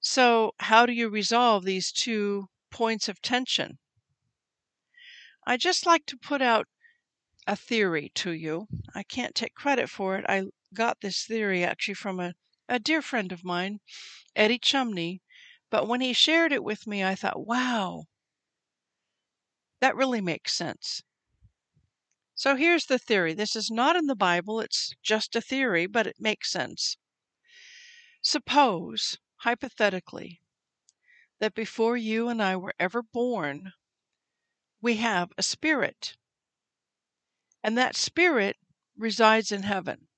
So, 0.00 0.52
how 0.60 0.86
do 0.86 0.92
you 0.92 1.08
resolve 1.08 1.64
these 1.64 1.90
two 1.90 2.48
points 2.70 3.08
of 3.08 3.20
tension? 3.20 3.78
I 5.44 5.56
just 5.56 5.84
like 5.84 6.06
to 6.06 6.16
put 6.16 6.40
out 6.40 6.68
a 7.48 7.56
theory 7.56 8.12
to 8.14 8.30
you. 8.30 8.68
I 8.94 9.02
can't 9.02 9.34
take 9.34 9.54
credit 9.54 9.88
for 9.88 10.16
it. 10.16 10.24
I 10.28 10.44
got 10.74 11.00
this 11.00 11.24
theory 11.24 11.64
actually 11.64 11.94
from 11.94 12.20
a, 12.20 12.34
a 12.68 12.78
dear 12.78 13.00
friend 13.00 13.32
of 13.32 13.42
mine, 13.42 13.80
Eddie 14.36 14.58
Chumney, 14.58 15.22
but 15.70 15.88
when 15.88 16.02
he 16.02 16.12
shared 16.12 16.52
it 16.52 16.62
with 16.62 16.86
me, 16.86 17.02
I 17.02 17.14
thought, 17.14 17.46
wow, 17.46 18.04
that 19.80 19.96
really 19.96 20.20
makes 20.20 20.52
sense. 20.52 21.02
So 22.34 22.54
here's 22.54 22.84
the 22.84 22.98
theory. 22.98 23.32
This 23.32 23.56
is 23.56 23.70
not 23.70 23.96
in 23.96 24.08
the 24.08 24.14
Bible, 24.14 24.60
it's 24.60 24.94
just 25.02 25.34
a 25.34 25.40
theory, 25.40 25.86
but 25.86 26.06
it 26.06 26.16
makes 26.20 26.52
sense. 26.52 26.98
Suppose, 28.20 29.16
hypothetically, 29.36 30.42
that 31.38 31.54
before 31.54 31.96
you 31.96 32.28
and 32.28 32.42
I 32.42 32.56
were 32.56 32.74
ever 32.78 33.02
born, 33.02 33.72
we 34.82 34.96
have 34.96 35.32
a 35.38 35.42
spirit. 35.42 36.17
And 37.68 37.76
that 37.76 37.96
spirit 37.96 38.56
resides 38.96 39.52
in 39.52 39.62
heaven. 39.62 40.08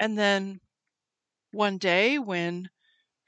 And 0.00 0.16
then 0.16 0.62
one 1.50 1.76
day, 1.76 2.18
when 2.18 2.70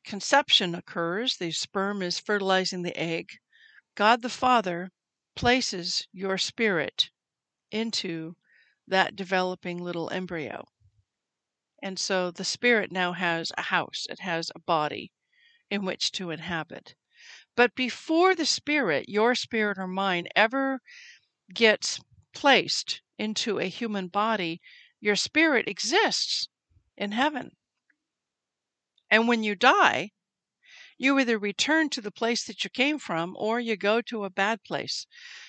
conception 0.02 0.74
occurs, 0.74 1.36
the 1.36 1.50
sperm 1.50 2.00
is 2.00 2.18
fertilizing 2.18 2.80
the 2.80 2.98
egg, 2.98 3.32
God 3.96 4.22
the 4.22 4.30
Father 4.30 4.92
places 5.36 6.08
your 6.10 6.38
spirit 6.38 7.10
into 7.70 8.34
that 8.88 9.14
developing 9.14 9.76
little 9.76 10.08
embryo. 10.08 10.64
And 11.82 11.98
so 11.98 12.30
the 12.30 12.44
spirit 12.44 12.90
now 12.90 13.12
has 13.12 13.52
a 13.58 13.62
house, 13.64 14.06
it 14.08 14.20
has 14.20 14.50
a 14.54 14.58
body 14.58 15.12
in 15.68 15.84
which 15.84 16.12
to 16.12 16.30
inhabit. 16.30 16.94
But 17.54 17.74
before 17.74 18.34
the 18.34 18.46
spirit, 18.46 19.06
your 19.06 19.34
spirit 19.34 19.76
or 19.76 19.86
mine, 19.86 20.28
ever 20.34 20.80
gets 21.52 22.00
placed 22.32 23.02
into 23.18 23.58
a 23.58 23.68
human 23.68 24.08
body, 24.08 24.60
your 25.00 25.16
spirit 25.16 25.68
exists 25.68 26.48
in 26.96 27.12
heaven. 27.12 27.56
And 29.10 29.28
when 29.28 29.42
you 29.42 29.54
die, 29.54 30.12
You 30.98 31.18
either 31.18 31.38
return 31.38 31.88
to 31.90 32.00
the 32.00 32.12
place 32.12 32.44
that 32.44 32.62
you 32.62 32.70
came 32.70 32.98
from 33.00 33.34
or 33.36 33.58
you 33.58 33.76
go 33.76 34.00
to 34.02 34.24
a 34.24 34.30
bad 34.30 34.62
place. 34.62 35.06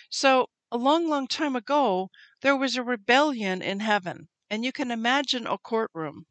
So, 0.09 0.49
a 0.71 0.77
long, 0.77 1.07
long 1.09 1.27
time 1.27 1.55
ago, 1.55 2.09
there 2.39 2.55
was 2.55 2.75
a 2.75 2.83
rebellion 2.83 3.61
in 3.61 3.81
heaven, 3.81 4.29
and 4.49 4.65
you 4.65 4.71
can 4.71 4.89
imagine 4.89 5.45
a 5.45 5.57
courtroom. 5.59 6.25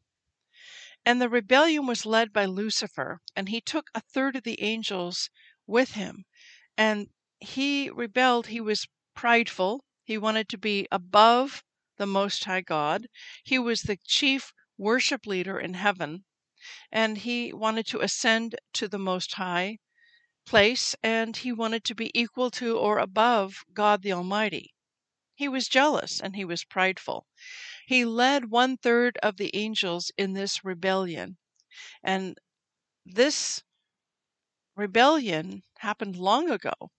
And 1.05 1.21
the 1.21 1.29
rebellion 1.29 1.85
was 1.85 2.07
led 2.07 2.33
by 2.33 2.45
Lucifer, 2.45 3.21
and 3.35 3.49
he 3.49 3.61
took 3.61 3.91
a 3.93 4.01
third 4.01 4.35
of 4.35 4.43
the 4.43 4.59
angels 4.61 5.29
with 5.67 5.91
him. 5.91 6.25
And 6.75 7.09
he 7.39 7.91
rebelled, 7.91 8.47
he 8.47 8.59
was 8.59 8.87
prideful, 9.13 9.85
he 10.11 10.17
wanted 10.17 10.49
to 10.49 10.57
be 10.57 10.85
above 10.91 11.63
the 11.95 12.05
Most 12.05 12.43
High 12.43 12.59
God. 12.59 13.07
He 13.45 13.57
was 13.57 13.83
the 13.83 13.97
chief 14.05 14.51
worship 14.77 15.25
leader 15.25 15.57
in 15.57 15.73
heaven, 15.75 16.25
and 16.91 17.19
he 17.19 17.53
wanted 17.53 17.87
to 17.87 18.01
ascend 18.01 18.57
to 18.73 18.89
the 18.89 18.99
Most 18.99 19.35
High 19.35 19.77
place, 20.45 20.97
and 21.01 21.37
he 21.37 21.53
wanted 21.53 21.85
to 21.85 21.95
be 21.95 22.11
equal 22.13 22.51
to 22.51 22.77
or 22.77 22.97
above 22.97 23.63
God 23.73 24.01
the 24.01 24.11
Almighty. 24.11 24.73
He 25.33 25.47
was 25.47 25.69
jealous 25.69 26.19
and 26.19 26.35
he 26.35 26.43
was 26.43 26.65
prideful. 26.65 27.25
He 27.87 28.03
led 28.03 28.51
one 28.51 28.75
third 28.75 29.17
of 29.23 29.37
the 29.37 29.55
angels 29.55 30.11
in 30.17 30.33
this 30.33 30.65
rebellion. 30.65 31.37
And 32.03 32.37
this 33.05 33.63
rebellion 34.75 35.63
happened 35.77 36.17
long 36.17 36.49
ago. 36.51 36.91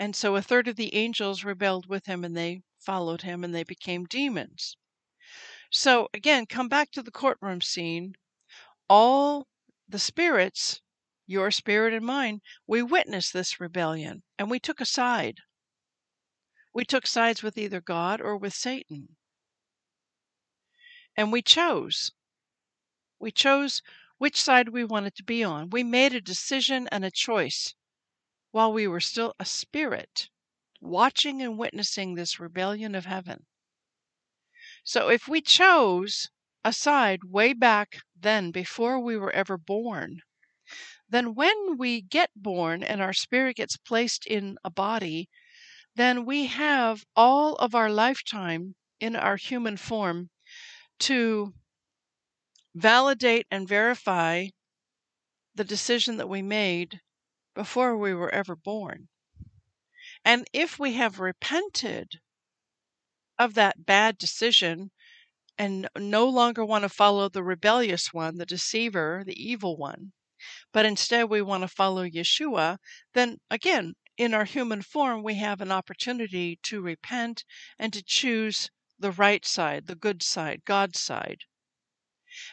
And 0.00 0.16
so 0.16 0.34
a 0.34 0.40
third 0.40 0.66
of 0.66 0.76
the 0.76 0.94
angels 0.94 1.44
rebelled 1.44 1.84
with 1.84 2.06
him 2.06 2.24
and 2.24 2.34
they 2.34 2.62
followed 2.78 3.20
him 3.20 3.44
and 3.44 3.54
they 3.54 3.64
became 3.64 4.06
demons. 4.06 4.78
So 5.70 6.08
again, 6.14 6.46
come 6.46 6.70
back 6.70 6.90
to 6.92 7.02
the 7.02 7.10
courtroom 7.10 7.60
scene. 7.60 8.14
All 8.88 9.46
the 9.86 9.98
spirits, 9.98 10.80
your 11.26 11.50
spirit 11.50 11.92
and 11.92 12.06
mine, 12.06 12.40
we 12.66 12.82
witnessed 12.82 13.34
this 13.34 13.60
rebellion 13.60 14.22
and 14.38 14.50
we 14.50 14.58
took 14.58 14.80
a 14.80 14.86
side. 14.86 15.40
We 16.72 16.86
took 16.86 17.06
sides 17.06 17.42
with 17.42 17.58
either 17.58 17.82
God 17.82 18.22
or 18.22 18.38
with 18.38 18.54
Satan. 18.54 19.18
And 21.14 21.30
we 21.30 21.42
chose. 21.42 22.10
We 23.18 23.30
chose 23.30 23.82
which 24.16 24.40
side 24.40 24.70
we 24.70 24.82
wanted 24.82 25.14
to 25.16 25.24
be 25.24 25.44
on. 25.44 25.68
We 25.68 25.84
made 25.84 26.14
a 26.14 26.22
decision 26.22 26.88
and 26.90 27.04
a 27.04 27.10
choice 27.10 27.74
while 28.50 28.72
we 28.72 28.86
were 28.86 29.00
still 29.00 29.34
a 29.38 29.44
spirit, 29.44 30.28
watching 30.80 31.40
and 31.42 31.58
witnessing 31.58 32.14
this 32.14 32.40
rebellion 32.40 32.94
of 32.94 33.06
heaven. 33.06 33.46
So 34.84 35.08
if 35.08 35.28
we 35.28 35.40
chose 35.40 36.30
a 36.64 36.72
side 36.72 37.24
way 37.24 37.52
back 37.52 38.02
then, 38.18 38.50
before 38.50 38.98
we 38.98 39.16
were 39.16 39.32
ever 39.32 39.56
born, 39.56 40.20
then 41.08 41.34
when 41.34 41.76
we 41.76 42.00
get 42.00 42.30
born 42.36 42.82
and 42.82 43.00
our 43.00 43.12
spirit 43.12 43.56
gets 43.56 43.76
placed 43.76 44.26
in 44.26 44.56
a 44.64 44.70
body, 44.70 45.28
then 45.96 46.24
we 46.24 46.46
have 46.46 47.04
all 47.16 47.56
of 47.56 47.74
our 47.74 47.90
lifetime 47.90 48.74
in 49.00 49.16
our 49.16 49.36
human 49.36 49.76
form 49.76 50.30
to 50.98 51.52
validate 52.74 53.46
and 53.50 53.68
verify 53.68 54.46
the 55.54 55.64
decision 55.64 56.16
that 56.16 56.28
we 56.28 56.42
made 56.42 57.00
before 57.54 57.96
we 57.96 58.14
were 58.14 58.30
ever 58.30 58.56
born. 58.56 59.08
And 60.24 60.46
if 60.52 60.78
we 60.78 60.94
have 60.94 61.20
repented 61.20 62.20
of 63.38 63.54
that 63.54 63.86
bad 63.86 64.18
decision 64.18 64.90
and 65.58 65.88
no 65.96 66.28
longer 66.28 66.64
want 66.64 66.82
to 66.82 66.88
follow 66.88 67.28
the 67.28 67.42
rebellious 67.42 68.12
one, 68.12 68.36
the 68.36 68.46
deceiver, 68.46 69.22
the 69.26 69.42
evil 69.42 69.76
one, 69.76 70.12
but 70.72 70.86
instead 70.86 71.24
we 71.24 71.42
want 71.42 71.62
to 71.62 71.68
follow 71.68 72.06
Yeshua, 72.06 72.78
then 73.14 73.38
again, 73.50 73.94
in 74.16 74.34
our 74.34 74.44
human 74.44 74.82
form, 74.82 75.22
we 75.22 75.34
have 75.34 75.60
an 75.60 75.72
opportunity 75.72 76.58
to 76.62 76.80
repent 76.80 77.44
and 77.78 77.92
to 77.92 78.02
choose 78.02 78.70
the 78.98 79.12
right 79.12 79.46
side, 79.46 79.86
the 79.86 79.94
good 79.94 80.22
side, 80.22 80.62
God's 80.64 81.00
side. 81.00 81.44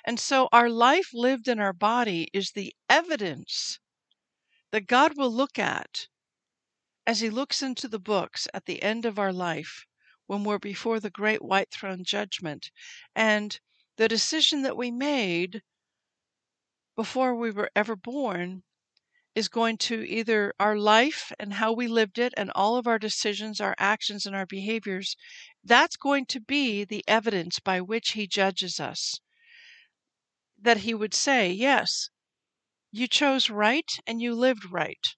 And 0.06 0.20
so 0.20 0.50
our 0.52 0.70
life 0.70 1.10
lived 1.14 1.48
in 1.48 1.60
our 1.60 1.74
body 1.74 2.30
is 2.34 2.52
the 2.52 2.74
evidence 2.90 3.80
that 4.72 4.88
God 4.88 5.18
will 5.18 5.32
look 5.32 5.58
at 5.58 6.08
as 7.06 7.22
He 7.22 7.30
looks 7.30 7.62
into 7.62 7.88
the 7.88 8.00
books 8.00 8.48
at 8.54 8.66
the 8.66 8.84
end 8.84 9.06
of 9.06 9.18
our 9.18 9.32
life 9.32 9.86
when 10.26 10.44
we're 10.44 10.60
before 10.60 11.00
the 11.00 11.10
great 11.10 11.42
white 11.42 11.72
throne 11.72 12.04
judgment. 12.04 12.72
And 13.16 13.60
the 13.96 14.08
decision 14.08 14.62
that 14.64 14.76
we 14.76 14.92
made 14.92 15.64
before 16.96 17.36
we 17.36 17.52
were 17.52 17.72
ever 17.76 17.96
born 17.96 18.64
is 19.36 19.48
going 19.48 19.78
to 19.78 20.04
either 20.08 20.54
our 20.60 20.78
life 20.78 21.32
and 21.40 21.54
how 21.54 21.72
we 21.72 21.88
lived 21.88 22.18
it 22.18 22.34
and 22.36 22.52
all 22.56 22.76
of 22.76 22.88
our 22.88 23.00
decisions, 23.00 23.62
our 23.62 23.76
actions, 23.78 24.26
and 24.26 24.36
our 24.36 24.46
behaviors, 24.46 25.16
that's 25.64 25.96
going 25.96 26.26
to 26.26 26.40
be 26.40 26.84
the 26.84 27.04
evidence 27.08 27.60
by 27.60 27.80
which 27.80 28.12
He 28.12 28.28
judges 28.28 28.80
us 28.80 29.20
that 30.60 30.78
he 30.78 30.94
would 30.94 31.14
say, 31.14 31.52
Yes, 31.52 32.10
you 32.98 33.08
chose 33.08 33.50
right 33.50 34.00
and 34.08 34.22
you 34.22 34.36
lived 34.36 34.66
right. 34.72 35.16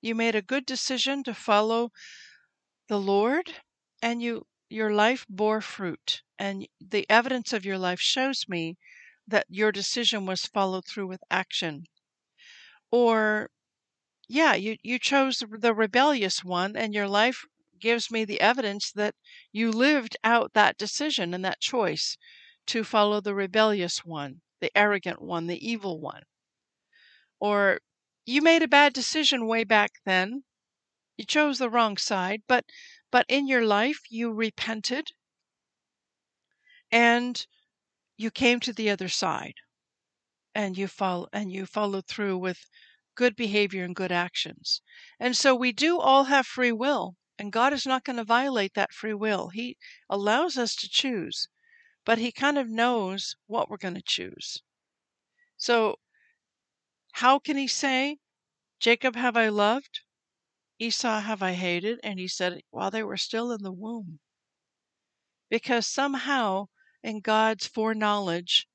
You 0.00 0.14
made 0.14 0.34
a 0.34 0.42
good 0.42 0.66
decision 0.66 1.22
to 1.24 1.34
follow 1.34 1.90
the 2.88 2.98
Lord 3.00 3.54
and 4.02 4.20
you 4.20 4.46
your 4.68 4.92
life 4.92 5.24
bore 5.28 5.60
fruit 5.60 6.22
and 6.38 6.66
the 6.80 7.06
evidence 7.08 7.52
of 7.52 7.64
your 7.64 7.78
life 7.78 8.00
shows 8.00 8.48
me 8.48 8.76
that 9.26 9.46
your 9.48 9.72
decision 9.72 10.26
was 10.26 10.46
followed 10.46 10.86
through 10.86 11.06
with 11.06 11.22
action. 11.30 11.84
Or 12.90 13.50
yeah, 14.28 14.54
you 14.54 14.78
you 14.82 14.98
chose 14.98 15.42
the 15.48 15.74
rebellious 15.74 16.44
one 16.44 16.76
and 16.76 16.94
your 16.94 17.08
life 17.08 17.44
gives 17.80 18.10
me 18.10 18.24
the 18.24 18.40
evidence 18.40 18.92
that 18.92 19.16
you 19.52 19.72
lived 19.72 20.16
out 20.24 20.54
that 20.54 20.78
decision 20.78 21.34
and 21.34 21.44
that 21.44 21.60
choice 21.60 22.16
to 22.68 22.84
follow 22.84 23.20
the 23.20 23.34
rebellious 23.34 24.04
one 24.04 24.42
the 24.60 24.70
arrogant 24.78 25.22
one, 25.22 25.48
the 25.48 25.58
evil 25.68 26.00
one. 26.00 26.24
Or 27.40 27.80
you 28.26 28.42
made 28.42 28.62
a 28.62 28.68
bad 28.68 28.92
decision 28.92 29.46
way 29.46 29.64
back 29.64 29.92
then. 30.04 30.44
You 31.16 31.24
chose 31.24 31.58
the 31.58 31.70
wrong 31.70 31.96
side, 31.96 32.42
but 32.46 32.64
but 33.10 33.26
in 33.28 33.46
your 33.46 33.64
life 33.64 34.00
you 34.10 34.32
repented 34.32 35.12
and 36.90 37.46
you 38.16 38.30
came 38.30 38.60
to 38.60 38.72
the 38.72 38.90
other 38.90 39.08
side 39.08 39.54
and 40.54 40.76
you 40.76 40.88
follow 40.88 41.28
and 41.32 41.52
you 41.52 41.66
followed 41.66 42.06
through 42.06 42.38
with 42.38 42.68
good 43.14 43.36
behavior 43.36 43.84
and 43.84 43.96
good 43.96 44.12
actions. 44.12 44.82
And 45.20 45.36
so 45.36 45.54
we 45.54 45.72
do 45.72 45.98
all 46.00 46.24
have 46.24 46.46
free 46.46 46.72
will, 46.72 47.16
and 47.38 47.52
God 47.52 47.72
is 47.72 47.86
not 47.86 48.04
going 48.04 48.16
to 48.16 48.24
violate 48.24 48.74
that 48.74 48.92
free 48.92 49.14
will. 49.14 49.48
He 49.48 49.76
allows 50.08 50.56
us 50.56 50.74
to 50.76 50.88
choose 50.88 51.48
but 52.08 52.16
he 52.16 52.32
kind 52.32 52.56
of 52.56 52.70
knows 52.70 53.36
what 53.48 53.68
we're 53.68 53.76
going 53.76 53.92
to 53.94 54.00
choose. 54.02 54.62
So, 55.58 55.96
how 57.18 57.36
can 57.40 57.56
he 57.56 57.66
say, 57.66 58.16
Jacob 58.78 59.16
have 59.16 59.36
I 59.36 59.48
loved, 59.48 60.02
Esau 60.78 61.18
have 61.18 61.42
I 61.42 61.54
hated? 61.54 61.98
And 62.04 62.20
he 62.20 62.28
said 62.28 62.60
while 62.70 62.92
they 62.92 63.02
were 63.02 63.16
still 63.16 63.50
in 63.50 63.64
the 63.64 63.72
womb. 63.72 64.20
Because 65.48 65.84
somehow, 65.84 66.66
in 67.02 67.18
God's 67.18 67.66
foreknowledge, 67.66 68.68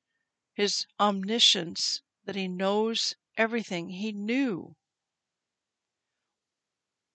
his 0.54 0.86
omniscience, 1.00 2.02
that 2.26 2.36
he 2.36 2.50
knows 2.50 3.16
everything, 3.38 3.88
he 3.88 4.12
knew 4.12 4.76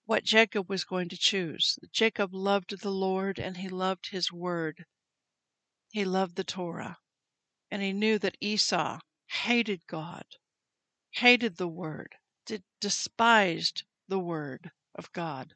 what 0.05 0.23
Jacob 0.23 0.67
was 0.67 0.83
going 0.83 1.09
to 1.09 1.17
choose. 1.17 1.77
Jacob 1.91 2.33
loved 2.33 2.81
the 2.81 2.89
Lord 2.89 3.37
and 3.37 3.57
he 3.57 3.69
loved 3.69 4.09
his 4.09 4.31
word. 4.31 4.83
He 5.91 6.05
loved 6.05 6.37
the 6.37 6.43
Torah, 6.43 6.97
and 7.69 7.83
he 7.83 7.93
knew 7.93 8.17
that 8.17 8.37
Esau 8.41 8.99
hated 9.27 9.85
God, 9.85 10.25
hated 11.11 11.57
the 11.57 11.67
Word, 11.67 12.15
despised 12.79 13.83
the 14.07 14.19
Word 14.19 14.71
of 14.95 15.11
God, 15.11 15.53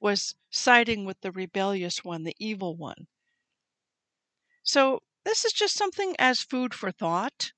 was 0.00 0.34
siding 0.50 1.04
with 1.04 1.20
the 1.20 1.32
rebellious 1.32 2.04
one, 2.04 2.24
the 2.24 2.36
evil 2.38 2.76
one. 2.76 3.06
So, 4.62 5.02
this 5.24 5.44
is 5.44 5.52
just 5.52 5.74
something 5.74 6.16
as 6.18 6.40
food 6.40 6.74
for 6.74 6.90
thought, 6.90 7.52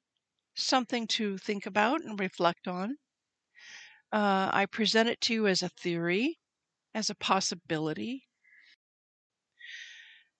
something 0.54 1.06
to 1.08 1.38
think 1.38 1.66
about 1.66 2.02
and 2.02 2.20
reflect 2.20 2.68
on. 2.68 2.98
Uh, 4.12 4.50
I 4.52 4.66
present 4.66 5.08
it 5.08 5.20
to 5.22 5.34
you 5.34 5.46
as 5.46 5.62
a 5.62 5.68
theory, 5.68 6.38
as 6.94 7.10
a 7.10 7.14
possibility, 7.14 8.28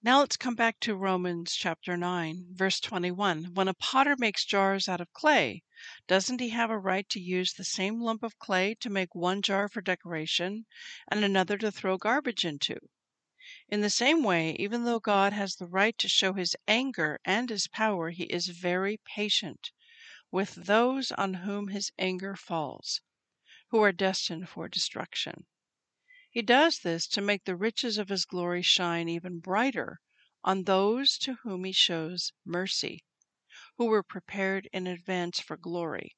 now 0.05 0.21
let's 0.21 0.37
come 0.37 0.55
back 0.55 0.79
to 0.81 0.95
Romans 0.95 1.57
chapter 1.57 1.97
9, 1.97 2.49
verse 2.51 2.79
21. 2.79 3.55
When 3.55 3.69
a 3.69 3.73
potter 3.73 4.17
makes 4.19 4.45
jars 4.45 4.87
out 4.87 5.01
of 5.01 5.11
clay, 5.15 5.63
doesn't 6.07 6.43
he 6.43 6.51
have 6.51 6.69
a 6.69 6.79
right 6.79 7.09
to 7.09 7.19
use 7.19 7.55
the 7.55 7.65
same 7.65 8.03
lump 8.03 8.23
of 8.23 8.39
clay 8.39 8.75
to 8.81 8.91
make 8.91 9.15
one 9.15 9.41
jar 9.41 9.67
for 9.67 9.81
decoration 9.81 10.67
and 11.09 11.25
another 11.25 11.57
to 11.57 11.73
throw 11.73 11.97
garbage 11.97 12.45
into? 12.45 12.77
In 13.71 13.81
the 13.81 13.89
same 13.89 14.23
way, 14.23 14.55
even 14.59 14.85
though 14.85 15.01
God 15.01 15.33
has 15.33 15.57
the 15.57 15.67
right 15.67 15.97
to 15.97 16.07
show 16.07 16.35
his 16.35 16.55
anger 16.69 17.19
and 17.25 17.49
his 17.49 17.67
power, 17.67 18.11
he 18.11 18.25
is 18.25 18.49
very 18.49 19.01
patient 19.07 19.71
with 20.31 20.55
those 20.55 21.13
on 21.13 21.33
whom 21.33 21.69
his 21.69 21.91
anger 21.99 22.37
falls, 22.37 23.01
who 23.71 23.81
are 23.81 23.91
destined 23.91 24.51
for 24.51 24.69
destruction. 24.69 25.47
He 26.35 26.43
does 26.43 26.81
this 26.81 27.07
to 27.11 27.21
make 27.21 27.45
the 27.45 27.55
riches 27.55 27.97
of 27.97 28.09
his 28.09 28.25
glory 28.25 28.61
shine 28.61 29.09
even 29.09 29.39
brighter 29.39 30.01
on 30.43 30.65
those 30.65 31.17
to 31.19 31.35
whom 31.45 31.63
he 31.63 31.71
shows 31.71 32.33
mercy, 32.45 33.05
who 33.79 33.85
were 33.85 34.03
prepared 34.03 34.69
in 34.73 34.89
advance 34.89 35.39
for 35.39 35.57
glory. 35.57 36.17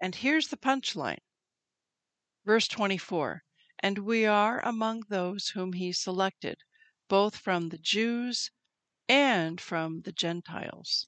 And 0.00 0.14
here's 0.14 0.48
the 0.48 0.56
punchline. 0.56 1.20
Verse 2.46 2.66
24 2.66 3.44
And 3.80 3.98
we 3.98 4.24
are 4.24 4.64
among 4.66 5.02
those 5.10 5.48
whom 5.48 5.74
he 5.74 5.92
selected, 5.92 6.56
both 7.06 7.36
from 7.36 7.68
the 7.68 7.76
Jews 7.76 8.50
and 9.10 9.60
from 9.60 10.00
the 10.00 10.12
Gentiles. 10.12 11.06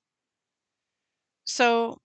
So 1.44 2.02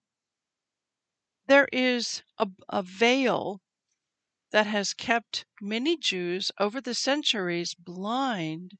there 1.47 1.67
is 1.73 2.23
a, 2.37 2.47
a 2.69 2.81
veil 2.81 3.59
that 4.51 4.67
has 4.67 4.93
kept 4.93 5.45
many 5.61 5.97
Jews 5.97 6.51
over 6.59 6.81
the 6.81 6.93
centuries 6.93 7.73
blind 7.73 8.77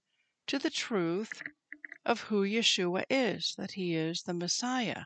to 0.47 0.59
the 0.59 0.69
truth 0.69 1.41
of 2.05 2.21
who 2.21 2.43
Yeshua 2.43 3.03
is, 3.09 3.55
that 3.57 3.71
he 3.71 3.95
is 3.95 4.23
the 4.23 4.33
Messiah. 4.33 5.05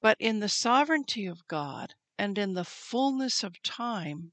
But 0.00 0.16
in 0.20 0.40
the 0.40 0.48
sovereignty 0.48 1.26
of 1.26 1.46
God 1.48 1.94
and 2.18 2.38
in 2.38 2.54
the 2.54 2.64
fullness 2.64 3.42
of 3.42 3.60
time, 3.62 4.32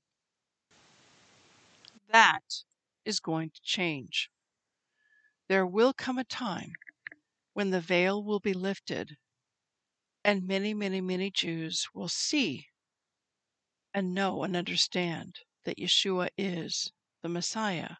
that 2.12 2.64
is 3.04 3.20
going 3.20 3.50
to 3.52 3.62
change. 3.64 4.30
There 5.48 5.66
will 5.66 5.94
come 5.94 6.18
a 6.18 6.24
time 6.24 6.74
when 7.54 7.72
the 7.72 7.82
veil 7.82 8.24
will 8.24 8.40
be 8.40 8.54
lifted 8.54 9.18
and 10.24 10.46
many, 10.46 10.74
many, 10.74 11.02
many 11.02 11.32
Jews 11.32 11.88
will 11.96 12.10
see 12.10 12.68
and 13.94 14.14
know 14.14 14.44
and 14.44 14.56
understand 14.56 15.40
that 15.66 15.78
Yeshua 15.78 16.30
is 16.38 16.92
the 17.22 17.30
Messiah. 17.30 17.96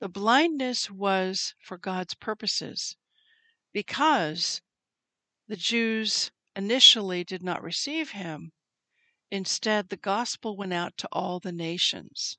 The 0.00 0.08
blindness 0.08 0.90
was 0.90 1.54
for 1.60 1.78
God's 1.78 2.14
purposes 2.14 2.96
because 3.72 4.62
the 5.46 5.56
Jews 5.56 6.30
initially 6.56 7.24
did 7.24 7.42
not 7.42 7.62
receive 7.62 8.10
him. 8.10 8.52
Instead, 9.30 9.88
the 9.88 9.96
gospel 9.96 10.56
went 10.56 10.72
out 10.72 10.96
to 10.98 11.08
all 11.12 11.38
the 11.38 11.52
nations. 11.52 12.38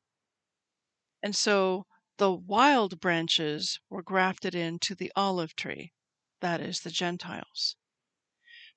And 1.23 1.35
so 1.35 1.85
the 2.17 2.31
wild 2.31 2.99
branches 2.99 3.79
were 3.89 4.03
grafted 4.03 4.55
into 4.55 4.95
the 4.95 5.11
olive 5.15 5.55
tree, 5.55 5.93
that 6.41 6.59
is, 6.61 6.81
the 6.81 6.91
Gentiles. 6.91 7.75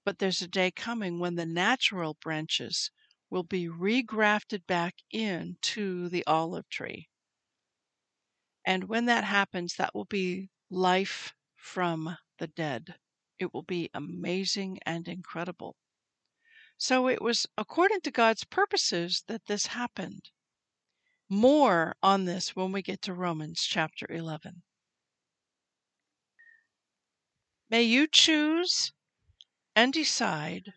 But 0.05 0.19
there's 0.19 0.43
a 0.43 0.49
day 0.49 0.71
coming 0.71 1.19
when 1.19 1.35
the 1.35 1.47
natural 1.47 2.15
branches 2.15 2.91
will 3.35 3.43
be 3.43 3.67
regrafted 3.67 4.65
back 4.69 4.95
into 5.11 6.09
the 6.09 6.25
olive 6.25 6.69
tree. 6.69 7.09
And 8.65 8.85
when 8.85 9.07
that 9.07 9.25
happens, 9.25 9.75
that 9.75 9.93
will 9.93 10.05
be 10.05 10.51
life 10.71 11.35
from 11.57 12.17
the 12.39 12.47
dead. 12.47 12.95
It 13.41 13.53
will 13.53 13.65
be 13.65 13.91
amazing 13.93 14.79
and 14.87 15.09
incredible. 15.09 15.75
So 16.79 17.09
it 17.09 17.21
was 17.21 17.45
according 17.59 18.03
to 18.03 18.13
God's 18.13 18.45
purposes 18.45 19.25
that 19.27 19.47
this 19.47 19.67
happened. 19.67 20.31
More 21.29 21.97
on 22.05 22.27
this 22.27 22.55
when 22.55 22.71
we 22.71 22.83
get 22.83 23.03
to 23.03 23.15
Romans 23.15 23.65
chapter 23.65 24.07
11. 24.09 24.63
May 27.69 27.83
you 27.83 28.07
choose 28.07 28.93
and 29.75 29.93
decide 29.93 30.73